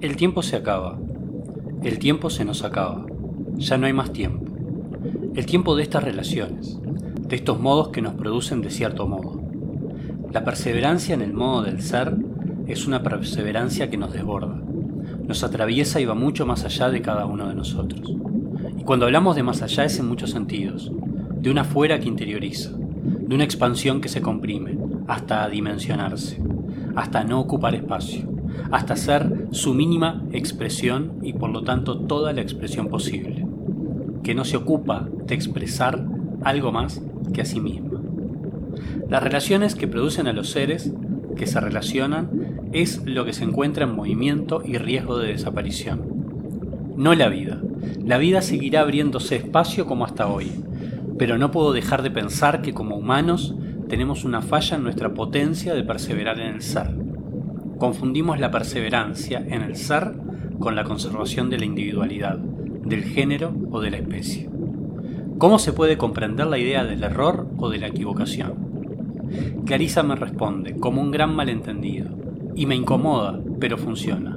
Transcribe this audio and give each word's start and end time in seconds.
El 0.00 0.14
tiempo 0.14 0.42
se 0.42 0.54
acaba. 0.54 0.96
El 1.82 1.98
tiempo 1.98 2.30
se 2.30 2.44
nos 2.44 2.62
acaba. 2.62 3.04
Ya 3.56 3.78
no 3.78 3.86
hay 3.86 3.92
más 3.92 4.12
tiempo. 4.12 4.46
El 5.34 5.44
tiempo 5.44 5.74
de 5.74 5.82
estas 5.82 6.04
relaciones, 6.04 6.78
de 7.26 7.34
estos 7.34 7.58
modos 7.58 7.88
que 7.88 8.00
nos 8.00 8.14
producen 8.14 8.62
de 8.62 8.70
cierto 8.70 9.08
modo. 9.08 9.42
La 10.32 10.44
perseverancia 10.44 11.16
en 11.16 11.22
el 11.22 11.32
modo 11.32 11.62
del 11.62 11.82
ser 11.82 12.14
es 12.68 12.86
una 12.86 13.02
perseverancia 13.02 13.90
que 13.90 13.96
nos 13.96 14.12
desborda, 14.12 14.62
nos 15.26 15.42
atraviesa 15.42 16.00
y 16.00 16.04
va 16.04 16.14
mucho 16.14 16.46
más 16.46 16.64
allá 16.64 16.90
de 16.90 17.02
cada 17.02 17.26
uno 17.26 17.48
de 17.48 17.56
nosotros. 17.56 18.14
Y 18.78 18.84
cuando 18.84 19.06
hablamos 19.06 19.34
de 19.34 19.42
más 19.42 19.62
allá 19.62 19.84
es 19.84 19.98
en 19.98 20.06
muchos 20.06 20.30
sentidos, 20.30 20.92
de 21.40 21.50
una 21.50 21.64
fuera 21.64 21.98
que 21.98 22.06
interioriza, 22.06 22.70
de 22.70 23.34
una 23.34 23.42
expansión 23.42 24.00
que 24.00 24.08
se 24.08 24.22
comprime, 24.22 24.78
hasta 25.08 25.48
dimensionarse, 25.48 26.40
hasta 26.94 27.24
no 27.24 27.40
ocupar 27.40 27.74
espacio, 27.74 28.37
hasta 28.70 28.96
ser 28.96 29.46
su 29.50 29.74
mínima 29.74 30.22
expresión 30.32 31.18
y 31.22 31.32
por 31.32 31.50
lo 31.50 31.62
tanto 31.62 31.98
toda 31.98 32.32
la 32.32 32.42
expresión 32.42 32.88
posible, 32.88 33.46
que 34.22 34.34
no 34.34 34.44
se 34.44 34.56
ocupa 34.56 35.08
de 35.26 35.34
expresar 35.34 36.04
algo 36.42 36.72
más 36.72 37.02
que 37.32 37.42
a 37.42 37.44
sí 37.44 37.60
misma. 37.60 38.00
Las 39.08 39.22
relaciones 39.22 39.74
que 39.74 39.88
producen 39.88 40.26
a 40.26 40.32
los 40.32 40.50
seres 40.50 40.92
que 41.36 41.46
se 41.46 41.60
relacionan 41.60 42.30
es 42.72 43.02
lo 43.06 43.24
que 43.24 43.32
se 43.32 43.44
encuentra 43.44 43.84
en 43.84 43.94
movimiento 43.94 44.62
y 44.64 44.76
riesgo 44.76 45.18
de 45.18 45.28
desaparición. 45.28 46.18
No 46.96 47.14
la 47.14 47.28
vida. 47.28 47.62
La 48.04 48.18
vida 48.18 48.42
seguirá 48.42 48.80
abriéndose 48.80 49.36
espacio 49.36 49.86
como 49.86 50.04
hasta 50.04 50.26
hoy, 50.26 50.50
pero 51.18 51.38
no 51.38 51.50
puedo 51.50 51.72
dejar 51.72 52.02
de 52.02 52.10
pensar 52.10 52.60
que 52.60 52.74
como 52.74 52.96
humanos 52.96 53.54
tenemos 53.88 54.24
una 54.24 54.42
falla 54.42 54.76
en 54.76 54.82
nuestra 54.82 55.14
potencia 55.14 55.74
de 55.74 55.84
perseverar 55.84 56.38
en 56.40 56.56
el 56.56 56.62
ser. 56.62 56.97
Confundimos 57.78 58.40
la 58.40 58.50
perseverancia 58.50 59.38
en 59.38 59.62
el 59.62 59.76
ser 59.76 60.12
con 60.58 60.74
la 60.74 60.82
conservación 60.84 61.48
de 61.48 61.58
la 61.58 61.64
individualidad, 61.64 62.36
del 62.36 63.04
género 63.04 63.54
o 63.70 63.80
de 63.80 63.92
la 63.92 63.98
especie. 63.98 64.50
¿Cómo 65.38 65.60
se 65.60 65.72
puede 65.72 65.96
comprender 65.96 66.48
la 66.48 66.58
idea 66.58 66.84
del 66.84 67.04
error 67.04 67.48
o 67.56 67.70
de 67.70 67.78
la 67.78 67.86
equivocación? 67.86 68.54
Clarisa 69.64 70.02
me 70.02 70.16
responde, 70.16 70.74
como 70.76 71.00
un 71.00 71.12
gran 71.12 71.36
malentendido, 71.36 72.08
y 72.56 72.66
me 72.66 72.74
incomoda, 72.74 73.38
pero 73.60 73.78
funciona. 73.78 74.36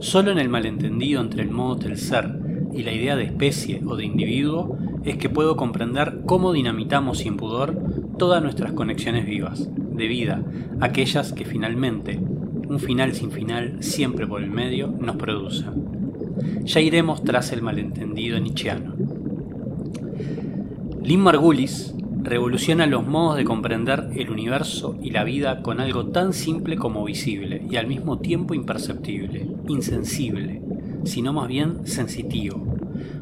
Solo 0.00 0.30
en 0.30 0.38
el 0.38 0.50
malentendido 0.50 1.22
entre 1.22 1.42
el 1.42 1.50
modo 1.50 1.76
del 1.76 1.96
ser 1.96 2.38
y 2.74 2.82
la 2.82 2.92
idea 2.92 3.16
de 3.16 3.24
especie 3.24 3.80
o 3.86 3.96
de 3.96 4.04
individuo 4.04 4.76
es 5.04 5.16
que 5.16 5.30
puedo 5.30 5.56
comprender 5.56 6.20
cómo 6.26 6.52
dinamitamos 6.52 7.18
sin 7.18 7.36
pudor 7.38 7.78
todas 8.18 8.42
nuestras 8.42 8.72
conexiones 8.72 9.24
vivas, 9.24 9.70
de 9.76 10.06
vida, 10.06 10.42
aquellas 10.80 11.32
que 11.32 11.44
finalmente, 11.44 12.20
un 12.68 12.80
final 12.80 13.14
sin 13.14 13.30
final, 13.30 13.82
siempre 13.82 14.26
por 14.26 14.42
el 14.42 14.50
medio, 14.50 14.88
nos 14.88 15.16
producen. 15.16 16.64
Ya 16.64 16.80
iremos 16.80 17.22
tras 17.22 17.52
el 17.52 17.62
malentendido 17.62 18.38
nietzscheano. 18.38 18.94
Lynn 21.02 21.20
Margulis 21.20 21.94
revoluciona 22.22 22.86
los 22.86 23.06
modos 23.06 23.36
de 23.36 23.44
comprender 23.44 24.08
el 24.16 24.30
universo 24.30 24.96
y 25.02 25.10
la 25.10 25.24
vida 25.24 25.60
con 25.60 25.80
algo 25.80 26.06
tan 26.06 26.32
simple 26.32 26.76
como 26.76 27.04
visible 27.04 27.62
y 27.70 27.76
al 27.76 27.86
mismo 27.86 28.18
tiempo 28.18 28.54
imperceptible, 28.54 29.46
insensible, 29.68 30.62
sino 31.04 31.34
más 31.34 31.48
bien 31.48 31.86
sensitivo. 31.86 32.73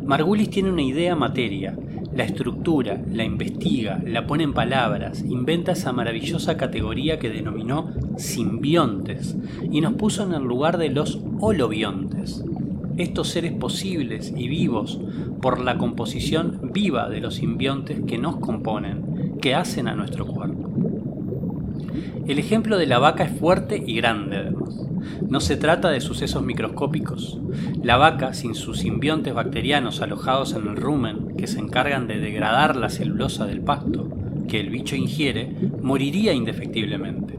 Margulis 0.05 0.51
tiene 0.51 0.71
una 0.71 0.83
idea 0.83 1.15
materia, 1.17 1.77
la 2.15 2.25
estructura, 2.25 3.01
la 3.11 3.25
investiga, 3.25 4.03
la 4.05 4.27
pone 4.27 4.45
en 4.45 4.53
palabras, 4.53 5.25
inventa 5.27 5.73
esa 5.73 5.93
maravillosa 5.93 6.57
categoría 6.57 7.19
que 7.19 7.31
denominó 7.31 7.93
simbiontes 8.17 9.37
y 9.71 9.81
nos 9.81 9.95
puso 9.95 10.25
en 10.25 10.35
el 10.35 10.43
lugar 10.43 10.77
de 10.77 10.91
los 10.91 11.21
holobiontes, 11.41 12.45
estos 12.97 13.29
seres 13.29 13.53
posibles 13.53 14.33
y 14.37 14.49
vivos 14.49 15.01
por 15.41 15.61
la 15.61 15.79
composición 15.79 16.71
viva 16.73 17.09
de 17.09 17.21
los 17.21 17.37
simbiontes 17.37 18.01
que 18.07 18.19
nos 18.19 18.37
componen, 18.37 19.39
que 19.41 19.55
hacen 19.55 19.89
a 19.89 19.95
nuestro 19.95 20.27
cuerpo. 20.27 20.62
El 22.27 22.39
ejemplo 22.39 22.79
de 22.79 22.87
la 22.87 23.01
vaca 23.01 23.25
es 23.25 23.39
fuerte 23.39 23.83
y 23.85 23.97
grande 23.97 24.37
además. 24.37 24.87
No 25.29 25.41
se 25.41 25.57
trata 25.57 25.91
de 25.91 26.01
sucesos 26.01 26.45
microscópicos. 26.45 27.41
La 27.83 27.97
vaca, 27.97 28.33
sin 28.33 28.55
sus 28.55 28.79
simbiontes 28.79 29.35
bacterianos 29.35 30.01
alojados 30.03 30.55
en 30.55 30.69
el 30.69 30.77
rumen 30.77 31.37
que 31.37 31.49
se 31.49 31.59
encargan 31.59 32.07
de 32.07 32.21
degradar 32.21 32.77
la 32.77 32.91
celulosa 32.91 33.47
del 33.47 33.61
pasto 33.61 34.09
que 34.49 34.61
el 34.61 34.71
bicho 34.71 34.95
ingiere, 34.95 35.53
moriría 35.83 36.33
indefectiblemente. 36.33 37.39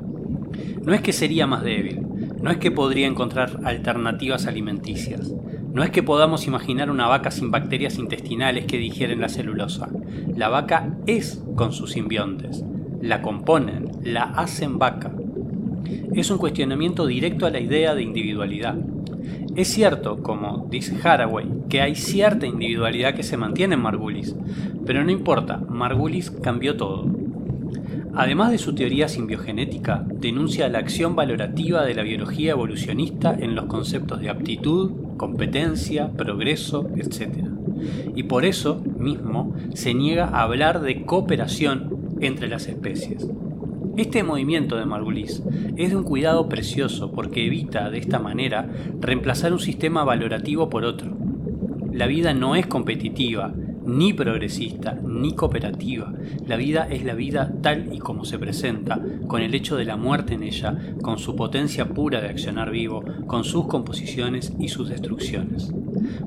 No 0.83 0.93
es 0.93 1.01
que 1.01 1.13
sería 1.13 1.47
más 1.47 1.63
débil, 1.63 2.01
no 2.41 2.51
es 2.51 2.57
que 2.57 2.71
podría 2.71 3.07
encontrar 3.07 3.61
alternativas 3.63 4.47
alimenticias, 4.47 5.33
no 5.73 5.83
es 5.83 5.91
que 5.91 6.03
podamos 6.03 6.45
imaginar 6.45 6.91
una 6.91 7.07
vaca 7.07 7.31
sin 7.31 7.51
bacterias 7.51 7.97
intestinales 7.97 8.65
que 8.65 8.77
digieren 8.77 9.21
la 9.21 9.29
celulosa. 9.29 9.89
La 10.35 10.49
vaca 10.49 10.97
es 11.07 11.41
con 11.55 11.71
sus 11.71 11.91
simbiontes. 11.91 12.63
La 13.03 13.21
componen, 13.21 13.91
la 14.01 14.23
hacen 14.23 14.79
vaca. 14.79 15.11
Es 16.15 16.31
un 16.31 16.37
cuestionamiento 16.37 17.05
directo 17.05 17.45
a 17.45 17.49
la 17.49 17.59
idea 17.59 17.95
de 17.95 18.01
individualidad. 18.01 18.77
Es 19.57 19.67
cierto, 19.67 20.23
como 20.23 20.67
dice 20.69 20.95
Haraway, 21.03 21.45
que 21.67 21.81
hay 21.81 21.95
cierta 21.95 22.47
individualidad 22.47 23.13
que 23.13 23.23
se 23.23 23.35
mantiene 23.35 23.75
en 23.75 23.81
Margulis, 23.81 24.37
pero 24.85 25.03
no 25.03 25.11
importa, 25.11 25.57
Margulis 25.67 26.31
cambió 26.31 26.77
todo. 26.77 27.05
Además 28.15 28.51
de 28.51 28.57
su 28.57 28.73
teoría 28.73 29.09
simbiogenética, 29.09 30.05
denuncia 30.07 30.69
la 30.69 30.79
acción 30.79 31.13
valorativa 31.17 31.83
de 31.83 31.95
la 31.95 32.03
biología 32.03 32.51
evolucionista 32.51 33.35
en 33.37 33.53
los 33.53 33.65
conceptos 33.65 34.21
de 34.21 34.29
aptitud, 34.29 34.91
competencia, 35.17 36.09
progreso, 36.13 36.89
etc. 36.95 37.47
Y 38.15 38.23
por 38.23 38.45
eso 38.45 38.81
mismo 38.97 39.53
se 39.73 39.93
niega 39.93 40.29
a 40.29 40.43
hablar 40.43 40.79
de 40.79 41.03
cooperación 41.03 41.92
entre 42.27 42.47
las 42.47 42.67
especies. 42.67 43.27
Este 43.95 44.23
movimiento 44.23 44.75
de 44.75 44.85
Margulis 44.85 45.43
es 45.77 45.91
de 45.91 45.95
un 45.95 46.03
cuidado 46.03 46.49
precioso 46.49 47.11
porque 47.11 47.45
evita 47.45 47.91
de 47.91 47.99
esta 47.99 48.17
manera 48.17 48.67
reemplazar 48.99 49.53
un 49.53 49.59
sistema 49.59 50.03
valorativo 50.03 50.69
por 50.69 50.83
otro. 50.83 51.15
La 51.91 52.07
vida 52.07 52.33
no 52.33 52.55
es 52.55 52.65
competitiva, 52.65 53.53
ni 53.85 54.13
progresista, 54.13 54.93
ni 54.93 55.33
cooperativa. 55.33 56.13
La 56.47 56.57
vida 56.57 56.87
es 56.89 57.03
la 57.03 57.13
vida 57.13 57.51
tal 57.61 57.93
y 57.93 57.99
como 57.99 58.25
se 58.25 58.39
presenta, 58.39 58.99
con 59.27 59.41
el 59.41 59.53
hecho 59.55 59.75
de 59.75 59.85
la 59.85 59.97
muerte 59.97 60.33
en 60.33 60.43
ella, 60.43 60.77
con 61.01 61.17
su 61.17 61.35
potencia 61.35 61.89
pura 61.89 62.21
de 62.21 62.29
accionar 62.29 62.71
vivo, 62.71 63.03
con 63.27 63.43
sus 63.43 63.67
composiciones 63.67 64.53
y 64.59 64.69
sus 64.69 64.89
destrucciones. 64.89 65.71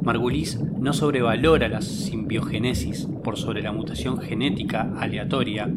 Margulis 0.02 0.60
no 0.78 0.92
sobrevalora 0.92 1.68
la 1.68 1.82
simbiogénesis 1.82 3.08
por 3.24 3.36
sobre 3.36 3.62
la 3.62 3.72
mutación 3.72 4.18
genética 4.18 4.92
aleatoria, 4.98 5.68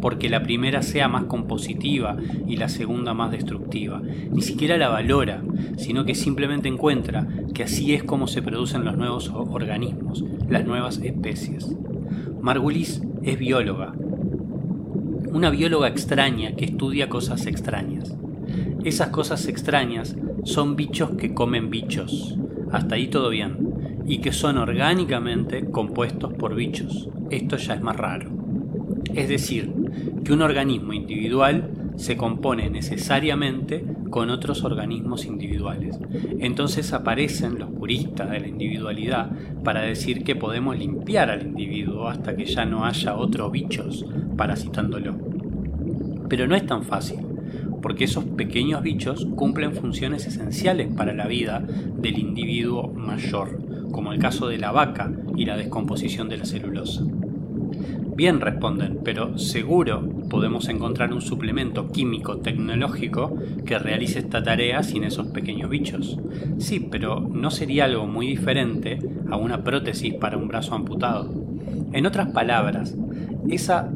porque 0.00 0.28
la 0.28 0.42
primera 0.42 0.82
sea 0.82 1.08
más 1.08 1.24
compositiva 1.24 2.16
y 2.46 2.56
la 2.56 2.68
segunda 2.68 3.14
más 3.14 3.30
destructiva. 3.30 4.00
Ni 4.30 4.42
siquiera 4.42 4.76
la 4.76 4.88
valora, 4.88 5.42
sino 5.76 6.04
que 6.04 6.14
simplemente 6.14 6.68
encuentra 6.68 7.26
que 7.54 7.64
así 7.64 7.94
es 7.94 8.04
como 8.04 8.26
se 8.26 8.42
producen 8.42 8.84
los 8.84 8.96
nuevos 8.96 9.30
organismos, 9.34 10.24
las 10.48 10.64
nuevas 10.66 10.98
especies. 10.98 11.74
Margulis 12.40 13.02
es 13.22 13.38
bióloga, 13.38 13.94
una 15.32 15.50
bióloga 15.50 15.88
extraña 15.88 16.52
que 16.52 16.64
estudia 16.64 17.08
cosas 17.08 17.46
extrañas. 17.46 18.16
Esas 18.84 19.08
cosas 19.08 19.48
extrañas 19.48 20.16
son 20.44 20.76
bichos 20.76 21.10
que 21.18 21.34
comen 21.34 21.70
bichos, 21.70 22.38
hasta 22.70 22.94
ahí 22.94 23.08
todo 23.08 23.30
bien, 23.30 23.56
y 24.06 24.18
que 24.18 24.32
son 24.32 24.58
orgánicamente 24.58 25.70
compuestos 25.70 26.32
por 26.34 26.54
bichos. 26.54 27.08
Esto 27.30 27.56
ya 27.56 27.74
es 27.74 27.82
más 27.82 27.96
raro. 27.96 28.30
Es 29.14 29.28
decir, 29.28 29.72
que 30.24 30.32
un 30.32 30.42
organismo 30.42 30.92
individual 30.92 31.70
se 31.96 32.16
compone 32.16 32.70
necesariamente 32.70 33.84
con 34.10 34.30
otros 34.30 34.64
organismos 34.64 35.26
individuales. 35.26 35.98
Entonces 36.38 36.92
aparecen 36.92 37.58
los 37.58 37.70
puristas 37.70 38.30
de 38.30 38.40
la 38.40 38.48
individualidad 38.48 39.30
para 39.64 39.82
decir 39.82 40.24
que 40.24 40.36
podemos 40.36 40.78
limpiar 40.78 41.30
al 41.30 41.46
individuo 41.46 42.08
hasta 42.08 42.36
que 42.36 42.44
ya 42.44 42.64
no 42.64 42.84
haya 42.84 43.16
otros 43.16 43.52
bichos 43.52 44.06
parasitándolo. 44.36 45.16
Pero 46.28 46.46
no 46.46 46.56
es 46.56 46.66
tan 46.66 46.82
fácil, 46.82 47.20
porque 47.82 48.04
esos 48.04 48.24
pequeños 48.24 48.82
bichos 48.82 49.26
cumplen 49.36 49.74
funciones 49.74 50.26
esenciales 50.26 50.88
para 50.92 51.12
la 51.12 51.26
vida 51.26 51.60
del 51.60 52.18
individuo 52.18 52.88
mayor, 52.88 53.60
como 53.92 54.12
el 54.12 54.18
caso 54.18 54.48
de 54.48 54.58
la 54.58 54.72
vaca 54.72 55.12
y 55.36 55.44
la 55.44 55.56
descomposición 55.56 56.28
de 56.28 56.38
la 56.38 56.44
celulosa. 56.44 57.04
Bien 58.16 58.40
responden, 58.40 59.00
pero 59.04 59.36
seguro 59.36 60.02
podemos 60.30 60.70
encontrar 60.70 61.12
un 61.12 61.20
suplemento 61.20 61.92
químico 61.92 62.38
tecnológico 62.38 63.36
que 63.66 63.78
realice 63.78 64.20
esta 64.20 64.42
tarea 64.42 64.82
sin 64.82 65.04
esos 65.04 65.26
pequeños 65.26 65.68
bichos. 65.68 66.18
Sí, 66.56 66.80
pero 66.90 67.20
no 67.20 67.50
sería 67.50 67.84
algo 67.84 68.06
muy 68.06 68.26
diferente 68.26 68.98
a 69.30 69.36
una 69.36 69.62
prótesis 69.62 70.14
para 70.14 70.38
un 70.38 70.48
brazo 70.48 70.74
amputado. 70.74 71.30
En 71.92 72.06
otras 72.06 72.28
palabras, 72.28 72.96
esa 73.50 73.92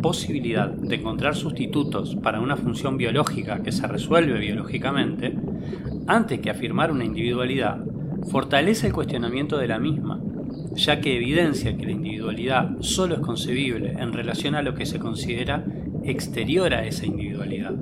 posibilidad 0.00 0.70
de 0.70 0.96
encontrar 0.96 1.36
sustitutos 1.36 2.16
para 2.16 2.40
una 2.40 2.56
función 2.56 2.96
biológica 2.96 3.62
que 3.62 3.70
se 3.70 3.86
resuelve 3.86 4.40
biológicamente, 4.40 5.36
antes 6.06 6.40
que 6.40 6.48
afirmar 6.48 6.90
una 6.90 7.04
individualidad, 7.04 7.84
fortalece 8.30 8.86
el 8.86 8.94
cuestionamiento 8.94 9.58
de 9.58 9.68
la 9.68 9.78
misma, 9.78 10.22
ya 10.74 11.00
que 11.00 11.16
evidencia 11.16 11.76
que 11.76 11.86
la 11.86 11.92
individualidad 11.92 12.76
solo 12.80 13.16
es 13.16 13.20
concebible 13.20 13.92
en 13.98 14.12
relación 14.12 14.54
a 14.54 14.62
lo 14.62 14.74
que 14.74 14.86
se 14.86 14.98
considera 14.98 15.64
exterior 16.04 16.74
a 16.74 16.84
esa 16.84 17.06
individualidad, 17.06 17.74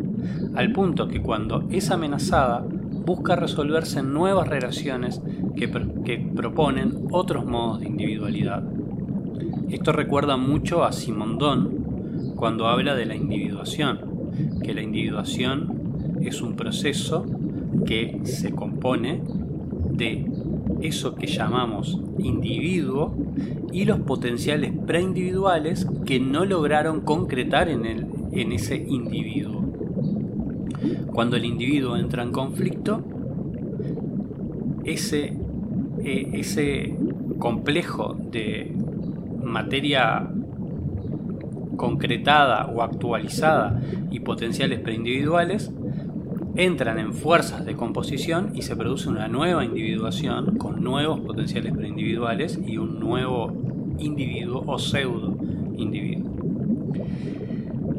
al 0.55 0.73
punto 0.73 1.09
que 1.09 1.21
cuando 1.21 1.67
es 1.71 1.91
amenazada 1.91 2.65
busca 3.05 3.37
resolverse 3.37 4.01
en 4.01 4.13
nuevas 4.13 4.49
relaciones 4.49 5.23
que, 5.57 5.71
que 6.05 6.19
proponen 6.35 7.07
otros 7.11 7.47
modos 7.47 7.81
de 7.81 7.87
individualidad. 7.87 8.63
Esto 9.69 9.93
recuerda 9.93 10.37
mucho 10.37 10.85
a 10.85 10.93
Simondón 10.93 12.35
cuando 12.37 12.69
habla 12.69 12.95
de 12.95 13.07
la 13.07 13.15
individuación, 13.15 14.01
que 14.63 14.75
la 14.75 14.83
individuación 14.83 16.19
es 16.21 16.43
un 16.43 16.55
proceso 16.55 17.25
que 17.87 18.21
se 18.25 18.53
compone 18.53 19.23
de 19.93 20.27
eso 20.83 21.15
que 21.15 21.27
llamamos 21.27 22.01
individuo 22.19 23.15
y 23.73 23.85
los 23.85 24.01
potenciales 24.01 24.73
preindividuales 24.87 25.87
que 26.05 26.21
no 26.21 26.45
lograron 26.45 27.01
concretar 27.01 27.69
en, 27.69 27.87
el, 27.87 28.07
en 28.33 28.53
ese 28.53 28.77
individuo. 28.77 29.63
Cuando 31.13 31.37
el 31.37 31.45
individuo 31.45 31.97
entra 31.97 32.23
en 32.23 32.33
conflicto, 32.33 33.03
ese, 34.85 35.37
eh, 36.03 36.31
ese 36.35 36.97
complejo 37.39 38.17
de 38.31 38.75
materia 39.43 40.31
concretada 41.77 42.67
o 42.67 42.83
actualizada 42.83 43.81
y 44.11 44.21
potenciales 44.21 44.81
preindividuales 44.81 45.73
entran 46.57 46.99
en 46.99 47.15
fuerzas 47.15 47.65
de 47.65 47.77
composición 47.77 48.51
y 48.55 48.63
se 48.63 48.77
produce 48.77 49.09
una 49.09 49.29
nueva 49.29 49.65
individuación 49.65 50.57
con 50.57 50.83
nuevos 50.83 51.21
potenciales 51.21 51.73
preindividuales 51.75 52.59
y 52.67 52.79
un 52.79 52.99
nuevo 53.01 53.53
individuo 53.99 54.65
o 54.67 54.79
pseudo 54.79 55.37
individuo. 55.77 56.31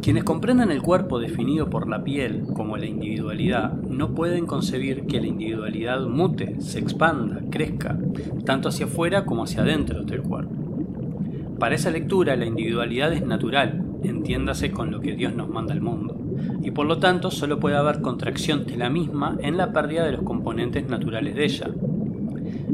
Quienes 0.01 0.23
comprenden 0.23 0.71
el 0.71 0.81
cuerpo 0.81 1.19
definido 1.19 1.69
por 1.69 1.87
la 1.87 2.03
piel 2.03 2.43
como 2.55 2.75
la 2.75 2.87
individualidad 2.87 3.73
no 3.73 4.15
pueden 4.15 4.47
concebir 4.47 5.05
que 5.05 5.21
la 5.21 5.27
individualidad 5.27 6.01
mute, 6.07 6.59
se 6.59 6.79
expanda, 6.79 7.41
crezca, 7.51 7.99
tanto 8.43 8.69
hacia 8.69 8.87
afuera 8.87 9.25
como 9.25 9.43
hacia 9.43 9.61
adentro 9.61 10.03
del 10.03 10.23
cuerpo. 10.23 10.55
Para 11.59 11.75
esa 11.75 11.91
lectura 11.91 12.35
la 12.35 12.47
individualidad 12.47 13.13
es 13.13 13.23
natural, 13.23 13.80
entiéndase 14.03 14.71
con 14.71 14.91
lo 14.91 14.99
que 14.99 15.15
Dios 15.15 15.35
nos 15.35 15.49
manda 15.49 15.73
al 15.73 15.81
mundo 15.81 16.17
y 16.63 16.71
por 16.71 16.85
lo 16.85 16.97
tanto 16.99 17.31
solo 17.31 17.59
puede 17.59 17.75
haber 17.75 18.01
contracción 18.01 18.65
de 18.65 18.77
la 18.77 18.89
misma 18.89 19.37
en 19.41 19.57
la 19.57 19.71
pérdida 19.71 20.05
de 20.05 20.13
los 20.13 20.23
componentes 20.23 20.87
naturales 20.87 21.35
de 21.35 21.45
ella. 21.45 21.69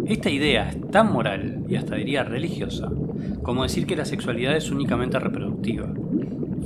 Esta 0.05 0.29
idea 0.29 0.69
es 0.69 0.91
tan 0.91 1.11
moral 1.11 1.65
y 1.67 1.75
hasta 1.75 1.95
diría 1.95 2.23
religiosa 2.23 2.89
como 3.47 3.63
decir 3.63 3.85
que 3.85 3.95
la 3.95 4.05
sexualidad 4.05 4.55
es 4.55 4.71
únicamente 4.71 5.19
reproductiva. 5.19 5.87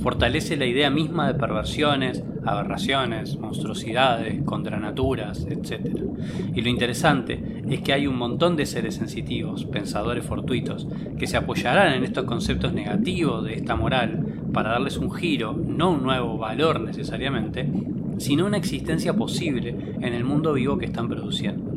Fortalece 0.02 0.56
la 0.56 0.66
idea 0.66 0.90
misma 0.90 1.28
de 1.28 1.34
perversiones, 1.34 2.24
aberraciones, 2.44 3.38
monstruosidades, 3.38 4.42
contranaturas, 4.42 5.46
etc. 5.48 5.80
Y 6.54 6.60
lo 6.60 6.68
interesante 6.68 7.62
es 7.68 7.82
que 7.82 7.92
hay 7.92 8.08
un 8.08 8.16
montón 8.16 8.56
de 8.56 8.66
seres 8.66 8.96
sensitivos, 8.96 9.64
pensadores 9.66 10.24
fortuitos, 10.24 10.88
que 11.18 11.28
se 11.28 11.36
apoyarán 11.36 11.92
en 11.92 12.02
estos 12.02 12.24
conceptos 12.24 12.72
negativos 12.72 13.44
de 13.44 13.54
esta 13.54 13.76
moral 13.76 14.21
para 14.52 14.70
darles 14.70 14.96
un 14.96 15.10
giro, 15.10 15.54
no 15.54 15.90
un 15.90 16.02
nuevo 16.02 16.38
valor 16.38 16.80
necesariamente, 16.80 17.68
sino 18.18 18.46
una 18.46 18.56
existencia 18.56 19.14
posible 19.14 19.94
en 20.00 20.14
el 20.14 20.24
mundo 20.24 20.52
vivo 20.52 20.78
que 20.78 20.86
están 20.86 21.08
produciendo. 21.08 21.72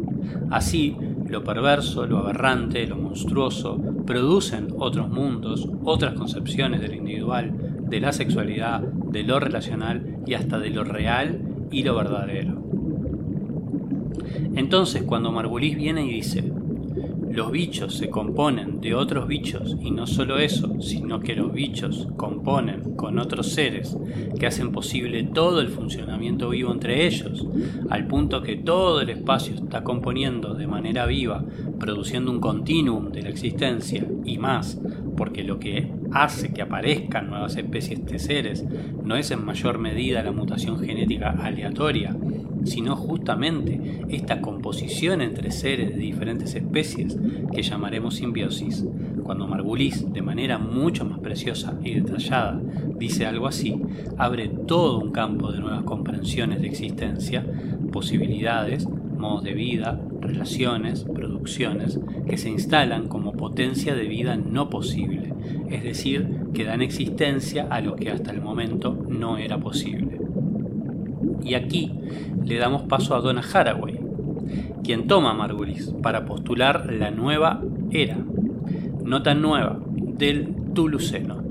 Así, 0.50 0.96
lo 1.28 1.44
perverso, 1.44 2.06
lo 2.06 2.20
aberrante, 2.20 2.86
lo 2.86 2.98
monstruoso, 2.98 3.80
producen 4.06 4.68
otros 4.78 5.10
mundos, 5.10 5.68
otras 5.84 6.14
concepciones 6.14 6.82
de 6.82 6.90
lo 6.90 6.96
individual, 6.96 7.52
de 7.90 8.00
la 8.00 8.12
sexualidad, 8.12 8.82
de 8.82 9.24
lo 9.24 9.40
relacional 9.40 10.18
y 10.26 10.34
hasta 10.34 10.60
de 10.60 10.70
lo 10.70 10.84
real 10.84 11.42
y 11.72 11.84
lo 11.84 11.96
verdadero. 11.96 12.64
Entonces, 14.56 15.04
cuando 15.04 15.32
Margulis 15.32 15.76
viene 15.76 16.06
y 16.06 16.14
dice, 16.14 16.52
los 17.36 17.52
bichos 17.52 17.96
se 17.96 18.10
componen 18.10 18.82
de 18.82 18.96
otros 18.96 19.28
bichos 19.28 19.76
y 19.82 19.92
no 19.92 20.08
solo 20.08 20.38
eso, 20.38 20.82
sino 20.82 21.20
que 21.20 21.36
los 21.36 21.54
bichos 21.54 22.08
componen 22.16 22.96
con 22.96 23.20
otros 23.20 23.50
seres 23.50 23.96
que 24.40 24.48
hacen 24.48 24.72
posible 24.72 25.24
todo 25.24 25.62
el 25.62 25.68
funcionamiento 25.68 26.50
vivo 26.50 26.72
entre 26.72 27.06
ellos, 27.06 27.46
al 27.90 28.08
punto 28.08 28.42
que 28.42 28.56
todo 28.56 29.02
el 29.02 29.10
espacio 29.10 29.56
está 29.56 29.84
componiendo 29.84 30.54
de 30.54 30.68
manera 30.68 31.06
viva, 31.06 31.44
produciendo 31.80 32.32
un 32.32 32.40
continuum 32.40 33.12
de 33.12 33.24
la 33.24 33.30
existencia 33.30 34.08
y 34.24 34.38
más, 34.38 34.80
porque 35.18 35.44
lo 35.44 35.60
que 35.60 35.92
hace 36.12 36.54
que 36.54 36.62
aparezcan 36.62 37.30
nuevas 37.30 37.58
especies 37.58 38.06
de 38.06 38.20
seres 38.20 38.66
no 39.04 39.16
es 39.16 39.32
en 39.32 39.44
mayor 39.44 39.78
medida 39.78 40.24
la 40.24 40.32
mutación 40.32 40.80
genética 40.80 41.32
aleatoria, 41.32 42.16
sino 42.66 42.96
justamente 42.96 43.80
esta 44.10 44.42
composición 44.42 45.22
entre 45.22 45.52
seres 45.52 45.92
de 45.92 46.02
diferentes 46.02 46.56
especies 46.56 47.18
que 47.54 47.62
llamaremos 47.62 48.16
simbiosis. 48.16 48.86
Cuando 49.24 49.48
Margulis, 49.48 50.12
de 50.12 50.22
manera 50.22 50.58
mucho 50.58 51.06
más 51.06 51.20
preciosa 51.20 51.78
y 51.84 51.96
detallada, 51.96 52.62
dice 52.98 53.26
algo 53.26 53.48
así, 53.48 53.82
abre 54.18 54.50
todo 54.50 55.00
un 55.00 55.12
campo 55.12 55.52
de 55.52 55.60
nuevas 55.60 55.84
comprensiones 55.84 56.62
de 56.62 56.68
existencia, 56.68 57.46
posibilidades, 57.92 58.88
modos 59.18 59.44
de 59.44 59.54
vida, 59.54 60.00
relaciones, 60.22 61.04
producciones, 61.04 62.00
que 62.28 62.38
se 62.38 62.50
instalan 62.50 63.08
como 63.08 63.34
potencia 63.34 63.96
de 63.96 64.06
vida 64.06 64.38
no 64.38 64.70
posible, 64.70 65.34
es 65.70 65.84
decir, 65.84 66.28
que 66.54 66.66
dan 66.66 66.82
existencia 66.82 67.68
a 67.70 67.82
lo 67.82 67.96
que 67.96 68.12
hasta 68.12 68.32
el 68.32 68.42
momento 68.42 68.98
no 69.08 69.38
era 69.38 69.60
posible. 69.60 70.15
Y 71.46 71.54
aquí 71.54 71.92
le 72.44 72.58
damos 72.58 72.82
paso 72.84 73.16
a 73.16 73.22
Donna 73.22 73.44
Haraway, 73.54 74.00
quien 74.84 75.06
toma 75.06 75.32
a 75.32 75.34
Margulis 75.36 75.94
para 76.02 76.26
postular 76.26 76.92
la 76.92 77.12
nueva 77.12 77.62
era, 77.92 78.18
no 79.04 79.22
tan 79.22 79.44
nueva, 79.44 79.80
del 79.88 80.56
Tuluceno. 80.74 81.44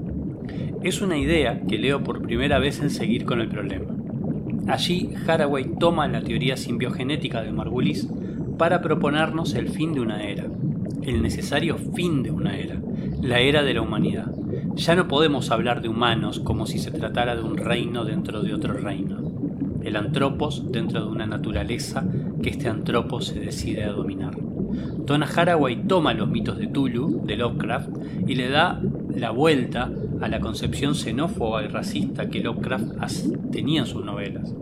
Es 0.83 1.01
una 1.01 1.17
idea 1.17 1.63
que 1.63 1.79
leo 1.79 2.03
por 2.03 2.23
primera 2.23 2.59
vez 2.59 2.81
en 2.81 2.91
seguir 2.91 3.25
con 3.25 3.41
el 3.41 3.49
problema. 3.49 3.87
Allí 4.67 5.11
Haraway 5.27 5.77
toma 5.79 6.09
la 6.09 6.23
teoría 6.23 6.57
simbiogenética 6.57 7.41
de 7.41 7.53
Margulis 7.53 8.09
para 8.59 8.83
proponernos 8.83 9.55
el 9.55 9.69
fin 9.69 9.95
de 9.95 10.01
una 10.01 10.25
era, 10.25 10.47
el 11.03 11.23
necesario 11.23 11.77
fin 11.77 12.25
de 12.25 12.33
una 12.33 12.59
era, 12.59 12.81
la 13.23 13.39
era 13.39 13.63
de 13.63 13.75
la 13.75 13.83
humanidad. 13.83 14.27
Ya 14.75 14.97
no 14.97 15.07
podemos 15.07 15.53
hablar 15.53 15.83
de 15.83 15.89
humanos 15.89 16.41
como 16.41 16.67
si 16.67 16.79
se 16.79 16.91
tratara 16.91 17.37
de 17.37 17.43
un 17.43 17.57
reino 17.57 18.05
dentro 18.05 18.43
de 18.43 18.55
otro 18.55 18.75
reino 18.75 19.24
el 19.85 19.97
antropos 19.97 20.71
dentro 20.73 21.05
de 21.05 21.11
una 21.11 21.27
naturaleza 21.27 22.05
que 22.43 22.51
este 22.51 22.69
antropos 22.69 23.27
se 23.27 23.41
decide 23.41 23.85
a 23.85 23.93
dominar. 23.93 24.35
Donna 25.07 25.27
Haraway 25.27 25.85
toma 25.87 26.15
los 26.15 26.29
mitos 26.29 26.59
de 26.59 26.67
Tulu, 26.67 27.25
de 27.25 27.37
Lovecraft, 27.37 27.91
y 28.27 28.35
le 28.35 28.49
da 28.49 28.81
la 29.15 29.31
vuelta 29.31 29.91
a 30.21 30.29
la 30.29 30.41
concepción 30.41 30.95
xenófoba 30.95 31.63
y 31.63 31.69
racista 31.69 32.29
que 32.29 32.41
Lovecraft 32.41 33.51
tenía 33.53 33.81
en 33.81 33.87
sus 33.87 34.05
novelas. 34.05 34.55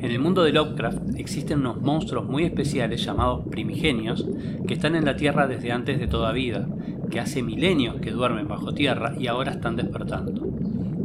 En 0.00 0.10
el 0.10 0.18
mundo 0.18 0.42
de 0.42 0.52
Lovecraft 0.52 1.16
existen 1.16 1.60
unos 1.60 1.80
monstruos 1.80 2.26
muy 2.26 2.44
especiales 2.44 3.04
llamados 3.04 3.46
primigenios 3.48 4.26
que 4.66 4.74
están 4.74 4.96
en 4.96 5.04
la 5.04 5.16
Tierra 5.16 5.46
desde 5.46 5.70
antes 5.70 6.00
de 6.00 6.08
toda 6.08 6.32
vida, 6.32 6.66
que 7.10 7.20
hace 7.20 7.42
milenios 7.42 7.96
que 8.00 8.10
duermen 8.10 8.48
bajo 8.48 8.72
tierra 8.72 9.14
y 9.18 9.26
ahora 9.26 9.52
están 9.52 9.76
despertando 9.76 10.61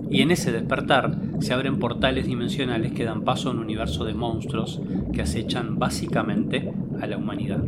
y 0.10 0.22
en 0.22 0.32
ese 0.32 0.52
despertar 0.52 1.18
se 1.40 1.54
abren 1.54 1.80
portales 1.80 2.26
dimensionales 2.26 2.92
que 2.94 3.04
dan 3.04 3.24
paso 3.24 3.50
a 3.50 3.52
un 3.52 3.60
universo 3.60 4.06
de 4.06 4.14
monstruos 4.14 4.82
que 5.14 5.22
acechan 5.22 5.80
básicamente 5.80 6.72
a 7.02 7.08
la 7.08 7.18
humanidad. 7.18 7.64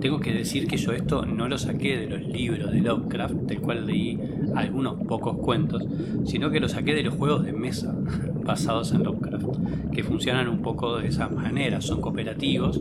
Tengo 0.00 0.20
que 0.20 0.34
decir 0.34 0.66
que 0.66 0.76
yo 0.76 0.92
esto 0.92 1.24
no 1.24 1.48
lo 1.48 1.56
saqué 1.56 1.96
de 1.96 2.06
los 2.08 2.26
libros 2.26 2.72
de 2.72 2.80
Lovecraft, 2.80 3.34
del 3.34 3.60
cual 3.60 3.86
leí 3.86 4.18
algunos 4.54 5.00
pocos 5.06 5.38
cuentos, 5.38 5.84
sino 6.26 6.50
que 6.50 6.60
lo 6.60 6.68
saqué 6.68 6.94
de 6.94 7.02
los 7.02 7.14
juegos 7.14 7.44
de 7.44 7.52
mesa 7.52 7.94
basados 8.44 8.92
en 8.92 9.02
Lovecraft, 9.02 9.90
que 9.92 10.02
funcionan 10.02 10.48
un 10.48 10.62
poco 10.62 10.98
de 10.98 11.08
esa 11.08 11.28
manera, 11.28 11.80
son 11.80 12.00
cooperativos 12.00 12.80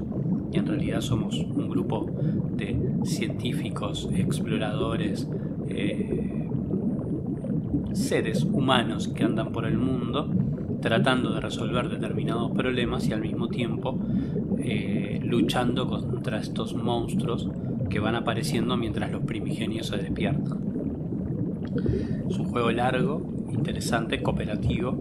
y 0.51 0.57
en 0.57 0.67
realidad 0.67 1.01
somos 1.01 1.35
un 1.37 1.69
grupo 1.69 2.05
de 2.55 2.77
científicos, 3.05 4.09
exploradores, 4.13 5.27
eh, 5.69 6.42
seres 7.93 8.43
humanos 8.43 9.07
que 9.09 9.23
andan 9.23 9.51
por 9.51 9.65
el 9.65 9.77
mundo 9.77 10.29
tratando 10.83 11.33
de 11.33 11.39
resolver 11.39 11.87
determinados 11.87 12.51
problemas 12.51 13.07
y 13.07 13.13
al 13.13 13.21
mismo 13.21 13.47
tiempo 13.47 13.97
eh, 14.59 15.19
luchando 15.23 15.87
contra 15.87 16.39
estos 16.39 16.75
monstruos 16.75 17.49
que 17.89 17.99
van 17.99 18.15
apareciendo 18.15 18.75
mientras 18.75 19.09
los 19.09 19.23
primigenios 19.23 19.87
se 19.87 19.97
despiertan. 19.97 20.59
Es 22.29 22.37
un 22.37 22.45
juego 22.45 22.71
largo, 22.71 23.21
interesante, 23.53 24.21
cooperativo, 24.21 24.97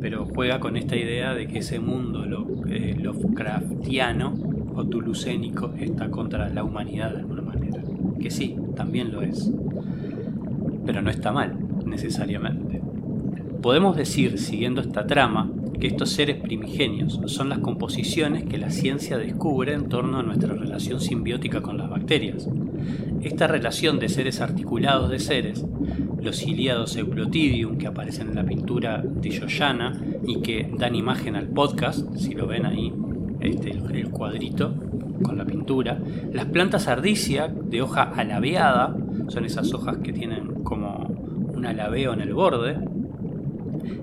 pero 0.00 0.26
juega 0.26 0.58
con 0.58 0.76
esta 0.76 0.96
idea 0.96 1.34
de 1.34 1.46
que 1.46 1.58
ese 1.60 1.78
mundo 1.78 2.26
lo, 2.26 2.66
eh, 2.66 2.96
Lovecraftiano 3.00 4.34
o 4.74 4.84
tulucénico 4.84 5.72
está 5.78 6.10
contra 6.10 6.48
la 6.48 6.64
humanidad 6.64 7.12
de 7.12 7.18
alguna 7.18 7.42
manera. 7.42 7.80
Que 8.18 8.30
sí, 8.30 8.56
también 8.74 9.12
lo 9.12 9.22
es. 9.22 9.52
Pero 10.84 11.00
no 11.00 11.10
está 11.10 11.30
mal, 11.30 11.56
necesariamente. 11.84 12.80
Podemos 13.60 13.96
decir, 13.96 14.38
siguiendo 14.38 14.80
esta 14.80 15.06
trama, 15.06 15.50
que 15.82 15.88
estos 15.88 16.10
seres 16.10 16.40
primigenios 16.40 17.20
son 17.26 17.48
las 17.48 17.58
composiciones 17.58 18.44
que 18.44 18.56
la 18.56 18.70
ciencia 18.70 19.18
descubre 19.18 19.72
en 19.72 19.88
torno 19.88 20.18
a 20.18 20.22
nuestra 20.22 20.54
relación 20.54 21.00
simbiótica 21.00 21.60
con 21.60 21.76
las 21.76 21.90
bacterias. 21.90 22.48
Esta 23.20 23.48
relación 23.48 23.98
de 23.98 24.08
seres 24.08 24.40
articulados 24.40 25.10
de 25.10 25.18
seres, 25.18 25.64
los 26.20 26.36
ciliados 26.36 26.96
Euplotidium 26.96 27.78
que 27.78 27.88
aparecen 27.88 28.28
en 28.28 28.36
la 28.36 28.44
pintura 28.44 29.02
de 29.02 29.30
Yoyana 29.30 30.00
y 30.24 30.40
que 30.40 30.70
dan 30.78 30.94
imagen 30.94 31.34
al 31.34 31.48
podcast, 31.48 32.14
si 32.16 32.34
lo 32.34 32.46
ven 32.46 32.64
ahí, 32.64 32.92
este, 33.40 33.70
el 33.70 34.10
cuadrito 34.10 34.74
con 35.22 35.36
la 35.36 35.44
pintura, 35.44 35.98
las 36.32 36.46
plantas 36.46 36.86
ardicia 36.86 37.48
de 37.48 37.82
hoja 37.82 38.02
alabeada, 38.02 38.96
son 39.28 39.44
esas 39.44 39.72
hojas 39.74 39.98
que 39.98 40.12
tienen 40.12 40.62
como 40.62 41.11
un 41.62 41.66
alabeo 41.66 42.12
en 42.12 42.20
el 42.20 42.34
borde, 42.34 42.76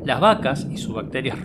las 0.05 0.21
vacas 0.21 0.65
y 0.71 0.77
sus 0.77 0.95
bacterias 0.95 1.35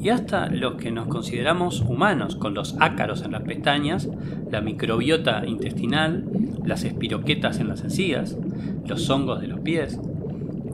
y 0.00 0.10
hasta 0.10 0.48
los 0.50 0.74
que 0.74 0.90
nos 0.90 1.08
consideramos 1.08 1.80
humanos, 1.80 2.36
con 2.36 2.54
los 2.54 2.76
ácaros 2.78 3.22
en 3.22 3.32
las 3.32 3.42
pestañas, 3.42 4.08
la 4.50 4.60
microbiota 4.60 5.44
intestinal, 5.46 6.24
las 6.64 6.84
espiroquetas 6.84 7.58
en 7.58 7.68
las 7.68 7.82
encías, 7.82 8.36
los 8.86 9.08
hongos 9.08 9.40
de 9.40 9.48
los 9.48 9.60
pies, 9.60 9.98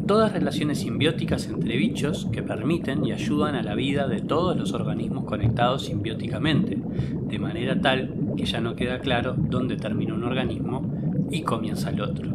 todas 0.06 0.33
relaciones 0.33 0.80
simbióticas 0.80 1.47
entre 1.47 1.76
bichos 1.76 2.26
que 2.33 2.42
permiten 2.42 3.06
y 3.06 3.12
ayudan 3.12 3.54
a 3.54 3.62
la 3.62 3.76
vida 3.76 4.09
de 4.09 4.21
todos 4.21 4.56
los 4.56 4.73
organismos 4.73 5.25
conectados 5.25 5.85
simbióticamente, 5.85 6.76
de 6.76 7.38
manera 7.38 7.80
tal 7.80 8.12
que 8.37 8.44
ya 8.44 8.61
no 8.61 8.75
queda 8.75 8.99
claro 8.99 9.35
dónde 9.37 9.76
termina 9.76 10.12
un 10.12 10.25
organismo 10.25 10.83
y 11.30 11.42
comienza 11.42 11.90
el 11.90 12.00
otro. 12.00 12.34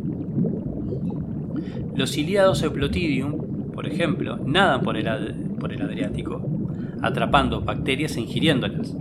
Los 1.96 2.12
ciliados 2.12 2.64
Euplotidium, 2.64 3.72
por 3.74 3.88
ejemplo, 3.88 4.38
nadan 4.46 4.82
por 4.82 4.98
el, 4.98 5.08
Adriático, 5.08 6.42
atrapando 7.02 7.62
bacterias 7.62 8.18
e 8.18 8.22
ingiriéndolas. 8.22 8.96